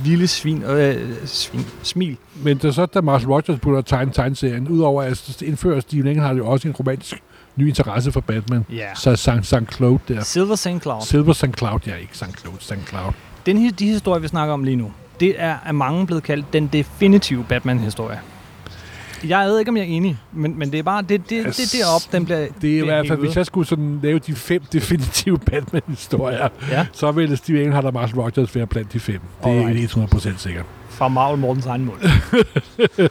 lille 0.05 0.27
svin, 0.27 0.63
øh, 0.63 1.11
svin, 1.25 1.65
smil. 1.83 2.17
Men 2.43 2.57
det 2.57 2.65
er 2.65 2.71
så, 2.71 2.85
da 2.85 3.01
Mark 3.01 3.27
Rogers 3.27 3.59
begynder 3.59 3.77
at 3.79 3.85
tegne 3.85 4.11
tegneserien, 4.11 4.67
udover 4.67 5.03
at 5.03 5.41
indføre 5.41 5.81
Steve 5.81 6.03
Lang, 6.03 6.21
har 6.21 6.33
det 6.33 6.39
jo 6.39 6.47
også 6.47 6.67
en 6.67 6.73
romantisk 6.79 7.23
ny 7.55 7.67
interesse 7.67 8.11
for 8.11 8.21
Batman. 8.21 8.65
Ja. 8.73 8.85
Så 8.95 9.15
St. 9.15 9.29
St. 9.45 9.75
Claude 9.75 9.99
der. 10.07 10.21
Silver 10.23 10.55
St. 10.55 10.67
Cloud. 10.81 11.01
Silver 11.01 11.33
St. 11.33 11.57
Cloud, 11.57 11.79
ja, 11.87 11.95
ikke 11.95 12.17
St. 12.17 12.39
Claude, 12.39 12.57
St. 12.59 12.89
Cloud. 12.89 13.11
Den, 13.45 13.69
de 13.79 13.85
historier, 13.85 14.21
vi 14.21 14.27
snakker 14.27 14.53
om 14.53 14.63
lige 14.63 14.75
nu, 14.75 14.91
det 15.19 15.35
er 15.37 15.55
af 15.65 15.73
mange 15.73 16.05
blevet 16.05 16.23
kaldt 16.23 16.53
den 16.53 16.67
definitive 16.67 17.43
Batman-historie. 17.49 18.19
Jeg 19.29 19.47
ved 19.47 19.59
ikke, 19.59 19.69
om 19.69 19.77
jeg 19.77 19.83
er 19.83 19.87
enig, 19.87 20.17
men, 20.33 20.59
men 20.59 20.71
det 20.71 20.79
er 20.79 20.83
bare, 20.83 21.01
det, 21.01 21.09
det, 21.29 21.45
det, 21.45 21.57
det 21.57 21.73
deroppe, 21.81 22.07
den 22.11 22.25
bliver 22.25 22.47
Det 22.61 22.77
er 22.77 22.81
i 22.81 22.85
hvert 22.85 23.07
fald, 23.07 23.19
hvis 23.19 23.35
jeg 23.37 23.45
skulle 23.45 23.67
sådan 23.67 23.99
lave 24.03 24.19
de 24.19 24.35
fem 24.35 24.61
definitive 24.73 25.37
Batman-historier, 25.51 26.47
Ja, 26.71 26.85
så 26.93 27.11
ville 27.11 27.37
Steve 27.37 27.59
Englehart 27.61 27.85
og 27.85 27.93
Marshall 27.93 28.19
Rogers 28.21 28.55
være 28.55 28.67
blandt 28.67 28.93
de 28.93 28.99
fem. 28.99 29.19
Det 29.43 29.51
er 29.57 29.67
Alright. 29.67 29.91
100% 29.91 30.37
sikkert. 30.37 30.65
fra 30.89 31.07
Marvel 31.07 31.39
Mortens 31.39 31.65
egen 31.65 31.85
mund. 31.85 31.99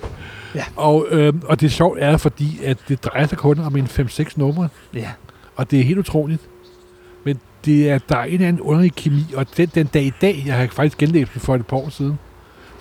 Og, 0.77 1.07
øh, 1.11 1.33
og 1.44 1.61
det 1.61 1.73
sjovt 1.73 1.99
er, 2.01 2.16
fordi 2.16 2.61
at 2.64 2.79
det 2.88 3.05
drejer 3.05 3.27
sig 3.27 3.38
kun 3.38 3.59
om 3.59 3.77
en 3.77 3.85
5-6 3.85 4.33
numre, 4.37 4.68
Ja. 4.94 5.09
og 5.57 5.70
det 5.70 5.81
er 5.81 5.85
helt 5.85 5.99
utroligt. 5.99 6.42
Men 7.25 7.40
det 7.64 7.90
er, 7.90 7.99
der 7.99 8.16
er 8.16 8.25
en 8.25 8.33
eller 8.35 8.49
anden 8.49 8.62
underlig 8.62 8.94
kemi, 8.94 9.25
og 9.37 9.46
den, 9.57 9.70
den 9.75 9.87
dag 9.87 10.03
i 10.05 10.12
dag, 10.20 10.42
jeg 10.46 10.55
har 10.57 10.66
faktisk 10.66 10.99
genlæst 10.99 11.33
den 11.35 11.40
for 11.40 11.55
et 11.55 11.66
par 11.66 11.77
år 11.77 11.88
siden, 11.88 12.18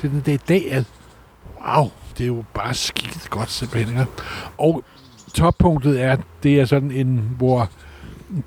den 0.02 0.22
dag 0.26 0.34
i 0.34 0.40
dag 0.50 0.66
er, 0.70 0.84
wow, 1.68 1.92
det 2.18 2.24
er 2.24 2.28
jo 2.28 2.44
bare 2.54 2.74
skidt 2.74 3.30
godt 3.30 3.52
simpelthen. 3.52 4.00
Ikke? 4.00 4.12
Og 4.58 4.84
toppunktet 5.34 6.02
er, 6.02 6.18
det 6.44 6.60
er 6.60 6.66
sådan 6.66 6.92
en, 6.92 7.22
hvor, 7.38 7.70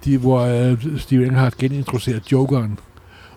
de, 0.05 0.19
hvor 0.19 0.41
øh, 0.41 0.99
Steve 0.99 1.25
Englehart 1.25 1.57
genintroducerer 1.57 2.21
Jokeren. 2.33 2.79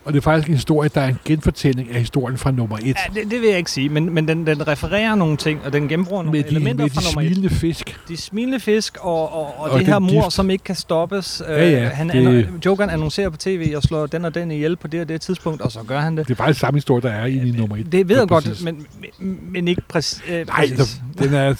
Og 0.06 0.12
det 0.12 0.18
er 0.18 0.22
faktisk 0.22 0.48
en 0.48 0.54
historie, 0.54 0.90
der 0.94 1.00
er 1.00 1.08
en 1.08 1.18
genfortælling 1.24 1.90
af 1.90 1.98
historien 2.00 2.38
fra 2.38 2.50
nummer 2.50 2.76
1. 2.78 2.84
ja 2.86 2.92
det, 3.14 3.30
det 3.30 3.40
vil 3.40 3.48
jeg 3.48 3.58
ikke 3.58 3.70
sige, 3.70 3.88
men, 3.88 4.14
men 4.14 4.28
den, 4.28 4.46
den 4.46 4.68
refererer 4.68 5.14
nogle 5.14 5.36
ting, 5.36 5.60
og 5.64 5.72
den 5.72 5.88
genbruger 5.88 6.22
nogle 6.22 6.38
med 6.38 6.44
de, 6.50 6.56
elementer 6.56 6.84
med 6.84 6.90
fra 6.90 7.00
de 7.00 7.06
nummer 7.06 7.22
et. 7.22 7.26
smilende 7.36 7.54
fisk. 7.54 7.96
De 8.08 8.16
smilende 8.16 8.60
fisk 8.60 8.96
og, 9.00 9.32
og, 9.32 9.46
og, 9.46 9.54
Og 9.58 9.70
det 9.70 9.78
den 9.78 9.86
her 9.92 9.98
mor, 9.98 10.22
gift. 10.22 10.32
som 10.32 10.50
ikke 10.50 10.64
kan 10.64 10.74
stoppes. 10.74 11.42
Øh, 11.48 11.56
Ja, 11.56 11.70
ja, 11.70 11.88
han 11.88 12.08
det- 12.08 12.46
anno- 12.46 12.58
Jokeren 12.66 12.90
annoncerer 12.90 13.30
på 13.30 13.36
tv 13.36 13.72
og 13.76 13.82
slår 13.82 14.06
den 14.06 14.24
og 14.24 14.34
den 14.34 14.50
ihjel 14.50 14.76
på 14.76 14.88
det 14.88 15.00
og 15.00 15.08
det 15.08 15.20
tidspunkt, 15.20 15.60
og 15.62 15.72
så 15.72 15.80
gør 15.82 16.00
han 16.00 16.16
det. 16.16 16.28
Det 16.28 16.32
er 16.32 16.36
faktisk 16.36 16.60
samme 16.60 16.76
historie, 16.78 17.02
der 17.02 17.10
er 17.10 17.26
i 17.26 17.50
nummer 17.50 17.76
1. 17.76 17.92
Det 17.92 18.08
ved 18.08 18.18
jeg 18.18 18.28
godt, 18.28 18.64
men, 18.64 18.86
men, 19.20 19.38
men 19.52 19.68
ikke 19.68 19.82
præcis. 19.88 20.22
Øh, 20.28 20.46
Nej, 20.46 20.68
præcis. 20.76 21.00
der, 21.18 21.24
den, 21.24 21.34
er, 21.34 21.54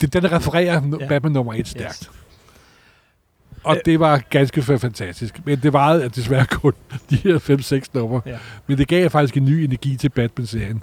det, 0.00 0.12
den 0.12 0.32
refererer 0.32 0.82
Ja. 1.00 1.06
Batman 1.08 1.32
nummer 1.32 1.52
1 1.54 1.68
stærkt. 1.68 1.84
Yes. 2.02 2.19
Og 3.64 3.74
Øh. 3.76 3.80
det 3.84 4.00
var 4.00 4.22
ganske 4.30 4.62
for 4.62 4.76
fantastisk. 4.76 5.40
Men 5.46 5.58
det 5.62 5.72
varede 5.72 6.04
at 6.04 6.16
desværre 6.16 6.44
kun 6.46 6.72
de 7.10 7.16
her 7.16 7.38
5-6 7.38 7.84
numre. 7.94 8.20
Ja. 8.26 8.36
Men 8.66 8.78
det 8.78 8.88
gav 8.88 9.10
faktisk 9.10 9.36
en 9.36 9.44
ny 9.44 9.50
energi 9.64 9.96
til 9.96 10.08
Batman-serien. 10.08 10.82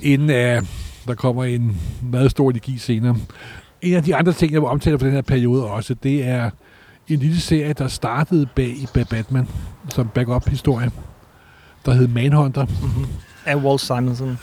Inden 0.00 0.28
uh, 0.30 0.66
der 1.06 1.14
kommer 1.16 1.44
en 1.44 1.76
meget 2.02 2.30
stor 2.30 2.50
energi 2.50 2.78
senere. 2.78 3.16
En 3.82 3.94
af 3.94 4.02
de 4.02 4.16
andre 4.16 4.32
ting, 4.32 4.52
jeg 4.52 4.60
vil 4.60 4.68
omtale 4.68 4.98
for 4.98 5.06
den 5.06 5.14
her 5.14 5.22
periode 5.22 5.66
også, 5.66 5.94
det 5.94 6.24
er 6.28 6.50
en 7.08 7.18
lille 7.18 7.40
serie, 7.40 7.72
der 7.72 7.88
startede 7.88 8.46
bag 8.54 8.68
i 8.68 8.86
Batman, 9.10 9.48
som 9.88 10.08
backup-historie, 10.08 10.90
der 11.86 11.92
hed 11.92 12.08
Manhunter. 12.08 12.64
Mm-hmm. 12.66 13.06
Af 13.46 13.56
Walt 13.56 13.80
Simonson. 13.80 14.38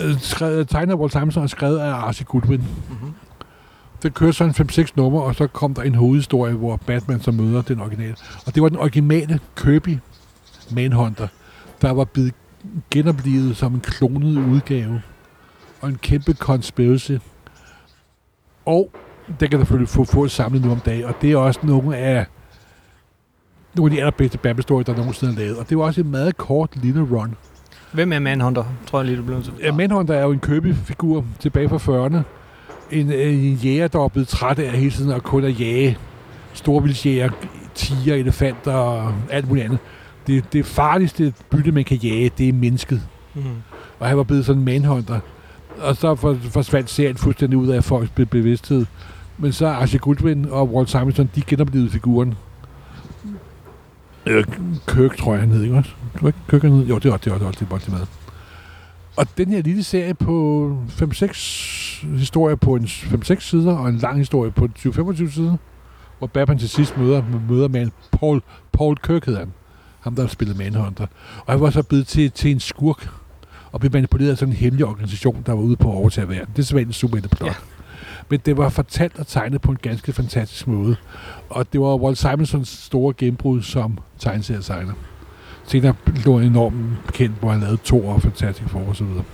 Øh, 0.00 0.20
skrevet, 0.20 0.68
tegnet 0.68 0.92
af 0.92 0.96
Walt 0.98 1.12
Simonson 1.12 1.42
og 1.42 1.50
skrevet 1.50 1.78
af 1.78 1.90
Archie 1.92 2.24
Goodwin. 2.24 2.60
Mm-hmm. 2.60 3.12
Det 4.02 4.14
kørte 4.14 4.32
sådan 4.32 4.54
5-6 4.70 4.88
numre, 4.96 5.22
og 5.22 5.34
så 5.34 5.46
kom 5.46 5.74
der 5.74 5.82
en 5.82 5.94
hovedhistorie, 5.94 6.54
hvor 6.54 6.76
Batman 6.76 7.20
så 7.20 7.30
møder 7.30 7.62
den 7.62 7.80
originale. 7.80 8.16
Og 8.46 8.54
det 8.54 8.62
var 8.62 8.68
den 8.68 8.78
originale 8.78 9.40
Kirby 9.56 9.98
Manhunter, 10.70 11.28
der 11.82 11.90
var 11.90 12.04
blevet 12.04 12.34
genoplevet 12.90 13.56
som 13.56 13.74
en 13.74 13.80
klonet 13.80 14.38
udgave. 14.38 15.02
Og 15.80 15.88
en 15.88 15.98
kæmpe 15.98 16.32
conspiracy. 16.32 17.12
Og 18.66 18.92
den 19.40 19.48
kan 19.48 19.58
selvfølgelig 19.58 19.88
få, 19.88 20.04
få 20.04 20.28
samlet 20.28 20.64
nu 20.64 20.72
om 20.72 20.80
dagen. 20.80 21.04
Og 21.04 21.14
det 21.22 21.32
er 21.32 21.36
også 21.36 21.60
nogle 21.62 21.96
af 21.96 22.26
nogle 23.74 23.92
af 23.92 23.96
de 23.96 24.00
allerbedste 24.00 24.38
Batman-historier, 24.38 24.84
der 24.84 24.96
nogensinde 24.96 25.32
er 25.32 25.36
lavet. 25.36 25.56
Og 25.56 25.68
det 25.68 25.78
var 25.78 25.84
også 25.84 26.00
en 26.00 26.10
meget 26.10 26.36
kort 26.36 26.76
lille 26.76 27.02
run. 27.02 27.34
Hvem 27.92 28.12
er 28.12 28.18
Manhunter? 28.18 28.64
Tror 28.86 28.98
jeg 28.98 29.06
lige, 29.06 29.18
du 29.18 29.22
blev 29.22 29.42
til. 29.42 29.52
Ja, 29.60 29.72
Manhunter 29.72 30.14
er 30.14 30.22
jo 30.22 30.32
en 30.32 30.40
Kirby-figur 30.40 31.24
tilbage 31.38 31.68
fra 31.68 31.76
40'erne. 31.76 32.41
En, 32.92 33.12
en 33.12 33.54
jæger, 33.54 33.88
der 33.88 34.04
er 34.04 34.08
blevet 34.08 34.28
træt 34.28 34.58
af 34.58 34.78
hele 34.78 34.90
tiden 34.90 35.10
at 35.10 35.22
kun 35.22 35.44
at 35.44 35.60
jage 35.60 35.98
storvildsjæger, 36.52 37.30
tiger, 37.74 38.14
elefanter 38.14 38.72
og 38.72 39.14
alt 39.30 39.48
muligt 39.48 39.64
andet. 39.64 39.78
Det, 40.26 40.52
det 40.52 40.66
farligste 40.66 41.34
bytte, 41.50 41.72
man 41.72 41.84
kan 41.84 41.96
jage, 41.96 42.30
det 42.38 42.48
er 42.48 42.52
mennesket. 42.52 43.02
Mm-hmm. 43.34 43.50
Og 43.98 44.08
han 44.08 44.16
var 44.16 44.22
blevet 44.22 44.46
sådan 44.46 44.58
en 44.58 44.64
manhunter. 44.64 45.20
Og 45.78 45.96
så 45.96 46.14
for, 46.14 46.38
forsvandt 46.50 46.90
serien 46.90 47.16
fuldstændig 47.16 47.58
ud 47.58 47.68
af 47.68 47.84
folks 47.84 48.10
be- 48.10 48.26
bevidsthed. 48.26 48.86
Men 49.38 49.52
så 49.52 49.66
Archie 49.66 49.98
Goodwin 49.98 50.46
og 50.50 50.74
Walt 50.74 50.90
Simonson, 50.90 51.30
de 51.34 51.42
genoplevede 51.46 51.90
figuren. 51.90 52.34
Øh, 54.26 54.44
Kirk, 54.88 55.16
tror 55.16 55.32
jeg, 55.32 55.40
han 55.40 55.50
hed, 55.50 55.62
ikke 55.62 55.76
også? 55.76 55.90
Kirk, 56.50 56.62
han 56.62 56.70
hed? 56.72 56.86
Jo, 56.86 56.98
det 56.98 57.10
var 57.10 57.16
det 57.16 57.32
var 57.32 57.38
det, 57.38 57.46
var, 57.46 57.52
det, 57.52 57.70
var, 57.70 57.78
det 57.78 57.92
med. 57.92 58.00
Og 59.16 59.26
den 59.38 59.48
her 59.48 59.62
lille 59.62 59.82
serie 59.82 60.14
på 60.14 60.78
5-6 60.88 61.81
historier 62.02 62.56
på 62.56 62.74
en 62.74 62.84
5-6 62.84 63.40
sider, 63.40 63.76
og 63.76 63.88
en 63.88 63.96
lang 63.96 64.18
historie 64.18 64.50
på 64.50 64.68
20-25 64.78 65.30
sider, 65.34 65.56
hvor 66.18 66.26
Batman 66.26 66.58
til 66.58 66.68
sidst 66.68 66.98
møder, 66.98 67.22
møder 67.48 67.68
man 67.68 67.92
Paul, 68.12 68.42
Paul 68.72 68.96
Kirk 68.96 69.26
hedder 69.26 69.40
han. 69.40 69.52
Ham, 70.00 70.14
der 70.14 70.26
spillede 70.26 70.58
Manhunter. 70.58 71.06
Og 71.46 71.52
han 71.52 71.60
var 71.60 71.70
så 71.70 71.82
blevet 71.82 72.06
til, 72.06 72.30
til 72.30 72.50
en 72.50 72.60
skurk, 72.60 73.08
og 73.72 73.80
blev 73.80 73.92
manipuleret 73.92 74.30
af 74.30 74.38
sådan 74.38 74.52
en 74.52 74.56
hemmelig 74.56 74.86
organisation, 74.86 75.42
der 75.46 75.52
var 75.52 75.62
ude 75.62 75.76
på 75.76 75.90
at 75.90 75.96
overtage 75.96 76.28
verden. 76.28 76.48
Det 76.56 76.62
er 76.62 76.66
simpelthen 76.66 76.88
en 76.88 76.92
super 76.92 77.20
plot. 77.20 77.48
Ja. 77.48 77.54
Men 78.28 78.40
det 78.46 78.56
var 78.56 78.68
fortalt 78.68 79.18
og 79.18 79.26
tegnet 79.26 79.60
på 79.60 79.70
en 79.70 79.78
ganske 79.82 80.12
fantastisk 80.12 80.66
måde. 80.66 80.96
Og 81.50 81.72
det 81.72 81.80
var 81.80 81.96
Walt 81.96 82.18
Simonsons 82.18 82.68
store 82.68 83.14
gennembrud 83.18 83.62
som 83.62 83.98
tegneserietegner. 84.18 84.92
Senere 85.66 85.94
blev 86.04 86.38
han 86.38 86.50
enormt 86.50 86.76
kendt, 87.12 87.36
hvor 87.40 87.50
han 87.50 87.60
lavede 87.60 87.76
to 87.76 88.06
og 88.06 88.22
og 88.88 88.96
så 88.96 89.04
videre. 89.04 89.24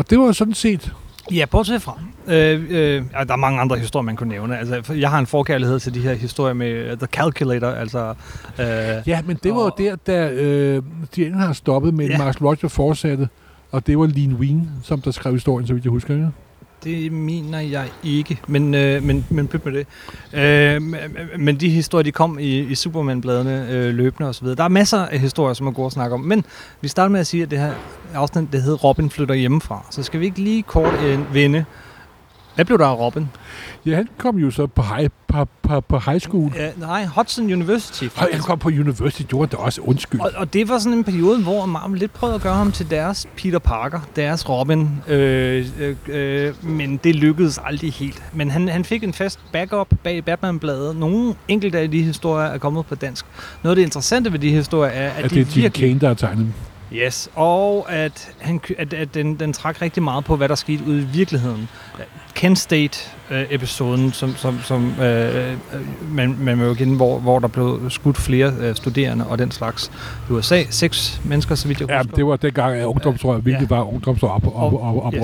Og 0.00 0.10
det 0.10 0.18
var 0.18 0.32
sådan 0.32 0.54
set... 0.54 0.92
Ja, 1.32 1.44
bortset 1.50 1.82
fra. 1.82 1.98
Øh, 2.26 2.64
øh, 2.70 3.02
ja, 3.18 3.24
der 3.24 3.32
er 3.32 3.36
mange 3.36 3.60
andre 3.60 3.78
historier, 3.78 4.02
man 4.04 4.16
kunne 4.16 4.28
nævne. 4.28 4.58
Altså, 4.58 4.92
jeg 4.92 5.10
har 5.10 5.18
en 5.18 5.26
forkærlighed 5.26 5.80
til 5.80 5.94
de 5.94 6.00
her 6.00 6.14
historier 6.14 6.54
med 6.54 6.92
uh, 6.92 6.98
The 6.98 7.06
Calculator, 7.06 7.66
altså... 7.68 8.14
Øh, 8.58 8.66
Ja, 9.06 9.20
men 9.26 9.38
det 9.42 9.50
var 9.54 9.60
jo 9.60 9.64
Og- 9.66 9.74
der, 9.78 9.96
da 9.96 10.30
øh, 10.30 10.82
de 11.16 11.30
har 11.32 11.52
stoppet, 11.52 11.94
men 11.94 12.08
Ja. 12.10 12.18
Marshall 12.18 12.46
Rogers 12.46 12.72
fortsatte. 12.72 13.28
Og 13.72 13.86
det 13.86 13.98
var 13.98 14.06
Lean 14.06 14.32
Wien, 14.34 14.70
som 14.82 15.00
der 15.00 15.10
skrev 15.10 15.32
historien, 15.32 15.66
så 15.66 15.72
vidt 15.74 15.84
jeg 15.84 15.90
husker. 15.90 16.14
Ikke? 16.14 16.28
Det 16.84 17.12
mener 17.12 17.60
jeg 17.60 17.88
ikke, 18.04 18.40
men, 18.46 18.74
øh, 18.74 19.02
men, 19.02 19.26
men 19.30 19.48
pyt 19.48 19.64
med 19.66 19.72
det. 19.72 19.86
Øh, 20.32 20.82
men- 21.38 21.56
de 21.60 21.70
historier, 21.70 22.02
de 22.02 22.12
kom 22.12 22.38
i, 22.38 22.58
i 22.58 22.74
Superman-bladene 22.74 23.66
øh, 23.70 23.94
løbende 23.94 24.28
osv. 24.28 24.46
Der 24.46 24.64
er 24.64 24.68
masser 24.68 24.98
af 24.98 25.18
historier, 25.18 25.54
som 25.54 25.66
er 25.66 25.70
gode 25.70 25.86
at 25.86 25.92
snakke 25.92 26.14
om. 26.14 26.20
Men 26.20 26.44
vi 26.80 26.88
starter 26.88 27.08
med 27.10 27.20
at 27.20 27.26
sige, 27.26 27.42
at 27.42 27.50
det 27.50 27.58
her 27.58 27.72
afsnit, 28.14 28.52
det 28.52 28.62
hedder 28.62 28.78
Robin 28.78 29.10
flytter 29.10 29.34
hjemmefra. 29.34 29.86
Så 29.90 30.02
skal 30.02 30.20
vi 30.20 30.24
ikke 30.24 30.38
lige 30.40 30.62
kort 30.62 30.94
øh, 31.04 31.34
vende. 31.34 31.64
Hvad 32.54 32.64
blev 32.64 32.78
der 32.78 32.86
af 32.86 32.98
Robin? 32.98 33.28
Ja, 33.86 33.94
han 33.96 34.08
kom 34.18 34.38
jo 34.38 34.50
så 34.50 34.66
på 34.66 34.82
high, 34.82 35.08
på, 35.28 35.44
på, 35.62 35.80
på 35.80 35.98
high 35.98 36.20
school. 36.20 36.52
Ja, 36.56 36.70
nej, 36.76 37.04
Hudson 37.04 37.52
University. 37.52 38.04
Og 38.16 38.28
han 38.32 38.40
kom 38.40 38.58
på 38.58 38.68
university, 38.68 39.22
det 39.22 39.38
var 39.38 39.46
da 39.46 39.56
også 39.56 39.80
undskyld. 39.80 40.20
Og, 40.20 40.30
og 40.36 40.52
det 40.52 40.68
var 40.68 40.78
sådan 40.78 40.98
en 40.98 41.04
periode, 41.04 41.42
hvor 41.42 41.66
Marvel 41.66 41.98
lidt 41.98 42.12
prøvede 42.12 42.34
at 42.34 42.42
gøre 42.42 42.54
ham 42.54 42.72
til 42.72 42.90
deres 42.90 43.28
Peter 43.36 43.58
Parker, 43.58 44.00
deres 44.16 44.48
Robin, 44.48 44.90
øh, 45.08 45.66
øh, 45.80 45.96
øh, 46.08 46.64
men 46.64 46.96
det 47.04 47.14
lykkedes 47.16 47.60
aldrig 47.64 47.92
helt. 47.92 48.22
Men 48.32 48.50
han, 48.50 48.68
han 48.68 48.84
fik 48.84 49.04
en 49.04 49.12
fast 49.12 49.38
backup 49.52 49.88
bag 50.02 50.24
Batman-bladet. 50.24 50.96
Nogle 50.96 51.34
enkelte 51.48 51.78
af 51.78 51.90
de 51.90 52.02
historier 52.02 52.46
er 52.46 52.58
kommet 52.58 52.86
på 52.86 52.94
dansk. 52.94 53.26
Noget 53.62 53.72
af 53.72 53.76
det 53.76 53.82
interessante 53.82 54.32
ved 54.32 54.38
de 54.38 54.50
historier 54.50 54.90
er, 54.90 55.10
at, 55.10 55.24
At 55.24 55.30
de 55.30 55.34
det 55.34 55.40
er 55.40 55.50
Jim 55.56 55.62
virkelig... 55.62 55.88
Kane, 55.88 56.00
der 56.00 56.06
har 56.06 56.14
tegnet. 56.14 56.52
Yes, 56.92 57.28
og 57.34 57.86
at, 57.92 58.32
han, 58.38 58.60
at, 58.78 58.92
at 58.94 59.14
den, 59.14 59.34
den 59.34 59.52
trak 59.52 59.82
rigtig 59.82 60.02
meget 60.02 60.24
på, 60.24 60.36
hvad 60.36 60.48
der 60.48 60.54
skete 60.54 60.84
ude 60.86 60.98
i 61.02 61.04
virkeligheden. 61.04 61.68
Kent 62.34 62.58
State-episoden, 62.58 64.12
som, 64.12 64.36
som, 64.36 64.58
som 64.64 64.94
øh, 65.00 65.50
øh, 65.52 65.56
man, 66.10 66.36
man 66.40 66.58
må 66.58 66.64
jo 66.64 66.74
kende, 66.74 66.96
hvor, 66.96 67.18
hvor 67.18 67.38
der 67.38 67.48
blev 67.48 67.90
skudt 67.90 68.16
flere 68.16 68.52
øh, 68.60 68.74
studerende 68.76 69.26
og 69.26 69.38
den 69.38 69.50
slags 69.50 69.92
i 70.28 70.32
USA. 70.32 70.62
Seks 70.70 71.20
mennesker, 71.24 71.54
så 71.54 71.68
vidt 71.68 71.80
jeg 71.80 71.88
Ja, 71.88 71.98
husker. 71.98 72.14
det 72.16 72.26
var 72.26 72.36
dengang, 72.36 72.74
at 72.76 72.84
ungdomsrør 72.84 73.38
virkelig 73.38 73.70
var 73.70 73.82
ungdomsrør 73.94 74.28
op, 74.28 74.46
op, 74.46 74.72
op, 74.74 75.04
op, 75.04 75.14
Yes. 75.14 75.22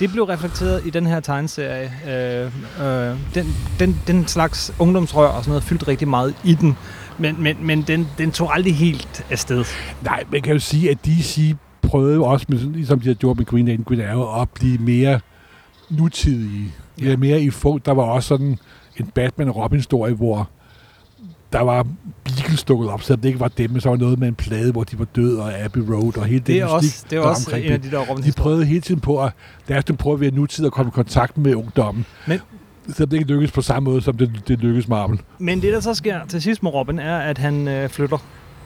Det 0.00 0.12
blev 0.12 0.24
reflekteret 0.24 0.82
i 0.86 0.90
den 0.90 1.06
her 1.06 1.20
tegneserie. 1.20 1.92
Øh, 2.08 2.86
øh, 2.86 3.16
den, 3.34 3.54
den, 3.78 4.00
den 4.06 4.26
slags 4.26 4.74
ungdomsrør 4.78 5.26
og 5.28 5.42
sådan 5.44 5.50
noget 5.50 5.64
fyldte 5.64 5.88
rigtig 5.88 6.08
meget 6.08 6.34
i 6.44 6.54
den. 6.54 6.76
Men, 7.18 7.42
men, 7.42 7.56
men 7.60 7.82
den, 7.82 8.08
den 8.18 8.30
tog 8.32 8.54
aldrig 8.54 8.74
helt 8.76 9.26
afsted. 9.30 9.64
Nej, 10.02 10.24
man 10.32 10.42
kan 10.42 10.52
jo 10.52 10.58
sige, 10.58 10.90
at 10.90 11.04
DC 11.06 11.54
prøvede 11.82 12.14
jo 12.14 12.24
også, 12.24 12.46
med, 12.48 12.58
sådan- 12.58 12.72
ligesom 12.72 13.00
de 13.00 13.06
har 13.08 13.14
gjort 13.14 13.36
med 13.36 13.46
Green 13.46 13.66
Lantern, 13.66 13.84
Green 13.84 14.00
Arrow, 14.08 14.42
at 14.42 14.48
blive 14.50 14.78
mere 14.78 15.20
nutidige. 15.90 16.72
Ja. 17.00 17.04
Ja. 17.10 17.16
Mere 17.16 17.40
i 17.42 17.50
få. 17.50 17.78
Der 17.78 17.92
var 17.92 18.02
også 18.02 18.28
sådan 18.28 18.58
en 18.96 19.06
Batman 19.14 19.48
og 19.48 19.56
Robin-historie, 19.56 20.14
hvor 20.14 20.50
der 21.52 21.60
var 21.60 21.86
Beagle 22.24 22.56
stukket 22.56 22.90
op, 22.90 23.02
så 23.02 23.16
det 23.16 23.24
ikke 23.24 23.40
var 23.40 23.48
dem, 23.48 23.70
men 23.70 23.80
så 23.80 23.88
var 23.88 23.96
noget 23.96 24.18
med 24.18 24.28
en 24.28 24.34
plade, 24.34 24.72
hvor 24.72 24.84
de 24.84 24.98
var 24.98 25.04
døde, 25.04 25.42
og 25.42 25.58
Abbey 25.58 25.80
Road, 25.80 26.18
og 26.18 26.24
hele 26.24 26.40
Det 26.46 26.56
er 26.60 26.64
den 26.66 26.74
også, 26.74 26.86
mystik, 26.86 27.10
det 27.10 27.16
er 27.16 27.22
der 27.22 27.28
også 27.28 27.42
omkring 27.50 27.66
en 27.66 27.72
af 27.72 27.80
det. 27.82 27.92
de 27.92 27.96
der 27.96 28.02
Robin 28.04 28.24
De 28.24 28.32
prøvede 28.32 28.64
hele 28.64 28.80
tiden 28.80 29.00
på 29.00 29.22
at, 29.24 29.32
lad 29.68 29.78
os 29.78 29.88
nu 29.88 29.94
prøve 29.96 30.14
at 30.14 30.20
være 30.20 30.30
nutid 30.30 30.66
og 30.66 30.72
komme 30.72 30.88
i 30.90 30.94
kontakt 30.94 31.38
med 31.38 31.54
ungdommen. 31.54 32.06
Men- 32.26 32.40
så 32.88 33.04
det 33.06 33.12
ikke 33.12 33.32
lykkes 33.32 33.52
på 33.52 33.62
samme 33.62 33.90
måde, 33.90 34.02
som 34.02 34.16
det, 34.16 34.30
det 34.48 34.58
lykkes 34.60 34.88
Marvel. 34.88 35.20
Men 35.38 35.62
det, 35.62 35.72
der 35.72 35.80
så 35.80 35.94
sker 35.94 36.18
til 36.28 36.42
sidst 36.42 36.62
med 36.62 36.74
Robin, 36.74 36.98
er, 36.98 37.18
at 37.18 37.38
han 37.38 37.68
øh, 37.68 37.88
flytter 37.88 38.18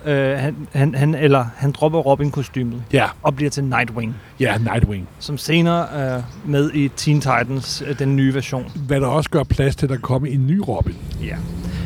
Øh, 0.06 0.38
han, 0.38 0.56
han, 0.72 0.94
han, 0.94 1.14
eller 1.14 1.44
han 1.56 1.72
dropper 1.72 1.98
Robin-kostymet 1.98 2.82
Ja, 2.92 3.04
og 3.22 3.36
bliver 3.36 3.50
til 3.50 3.64
Nightwing, 3.64 4.16
ja, 4.40 4.58
Nightwing. 4.58 5.08
som 5.18 5.38
senere 5.38 5.90
er 5.92 6.22
med 6.44 6.70
i 6.74 6.88
Teen 6.96 7.20
Titans, 7.20 7.82
øh, 7.86 7.98
den 7.98 8.16
nye 8.16 8.34
version. 8.34 8.64
Hvad 8.86 9.00
der 9.00 9.06
også 9.06 9.30
gør 9.30 9.42
plads 9.42 9.76
til, 9.76 9.86
at 9.86 9.90
der 9.90 9.96
kommer 9.96 10.28
en 10.28 10.46
ny 10.46 10.58
Robin. 10.68 10.94
Ja. 11.22 11.36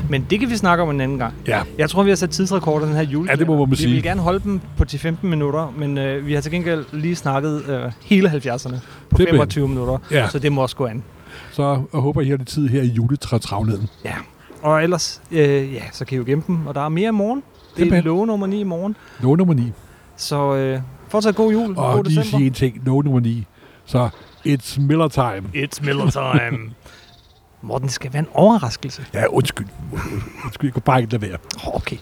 Men 0.08 0.26
det 0.30 0.40
kan 0.40 0.50
vi 0.50 0.56
snakke 0.56 0.82
om 0.82 0.90
en 0.90 1.00
anden 1.00 1.18
gang. 1.18 1.34
Ja, 1.46 1.60
Jeg 1.78 1.90
tror, 1.90 2.02
vi 2.02 2.10
har 2.10 2.16
sat 2.16 2.30
tidsrekorder 2.30 2.86
den 2.86 2.94
her 2.94 3.02
jule. 3.02 3.30
Ja, 3.30 3.36
det 3.36 3.46
må 3.46 3.58
man 3.58 3.70
vi 3.70 3.76
sige. 3.76 3.94
vil 3.94 4.02
gerne 4.02 4.20
holde 4.20 4.40
dem 4.44 4.60
på 4.76 4.84
10-15 4.92 5.08
minutter, 5.22 5.74
men 5.78 5.98
øh, 5.98 6.26
vi 6.26 6.34
har 6.34 6.40
til 6.40 6.52
gengæld 6.52 6.84
lige 6.92 7.16
snakket 7.16 7.62
øh, 7.68 7.92
hele 8.04 8.28
70'erne 8.30 8.76
på 9.10 9.16
Det 9.18 9.28
er 9.28 9.30
25 9.30 9.68
minutter, 9.68 9.98
Ja. 10.10 10.28
så 10.28 10.38
det 10.38 10.52
må 10.52 10.62
også 10.62 10.76
gå 10.76 10.86
an. 10.86 11.02
Så 11.52 11.82
jeg 11.92 12.00
håber, 12.00 12.20
I 12.20 12.28
har 12.28 12.36
det 12.36 12.46
tid 12.46 12.68
her 12.68 12.82
i 12.82 12.86
juletrætravneden. 12.86 13.88
Ja. 14.04 14.14
Og 14.62 14.82
ellers, 14.82 15.22
øh, 15.30 15.74
ja, 15.74 15.82
så 15.92 16.04
kan 16.04 16.14
I 16.14 16.18
jo 16.18 16.24
gemme 16.26 16.44
dem, 16.46 16.66
og 16.66 16.74
der 16.74 16.80
er 16.80 16.88
mere 16.88 17.08
i 17.08 17.12
morgen. 17.12 17.42
Det 17.76 17.92
er 17.92 18.00
lov 18.02 18.26
nummer 18.26 18.46
9 18.46 18.60
i 18.60 18.64
morgen. 18.64 18.96
Lov 19.20 19.36
nummer 19.36 19.54
9. 19.54 19.72
Så 20.16 20.54
øh, 20.54 20.80
fortsat 21.08 21.34
god 21.34 21.52
jul, 21.52 21.74
god 21.74 21.84
Og 21.84 22.04
lige 22.04 22.20
december. 22.20 22.38
sige 22.38 22.46
en 22.46 22.52
ting. 22.52 22.82
Lov 22.86 23.02
nummer 23.04 23.20
9. 23.20 23.46
Så 23.84 24.08
it's 24.46 24.80
Miller 24.80 25.08
time. 25.08 25.42
It's 25.54 25.84
Miller 25.84 26.10
time. 26.10 26.70
Morten, 27.62 27.86
det 27.86 27.94
skal 27.94 28.12
være 28.12 28.20
en 28.20 28.28
overraskelse. 28.32 29.04
Ja, 29.14 29.26
undskyld. 29.26 29.66
Undskyld, 30.44 30.68
jeg 30.68 30.72
kunne 30.72 30.82
bare 30.82 31.00
ikke 31.00 31.12
lade 31.12 31.22
være. 31.22 31.38
Okay. 31.74 31.96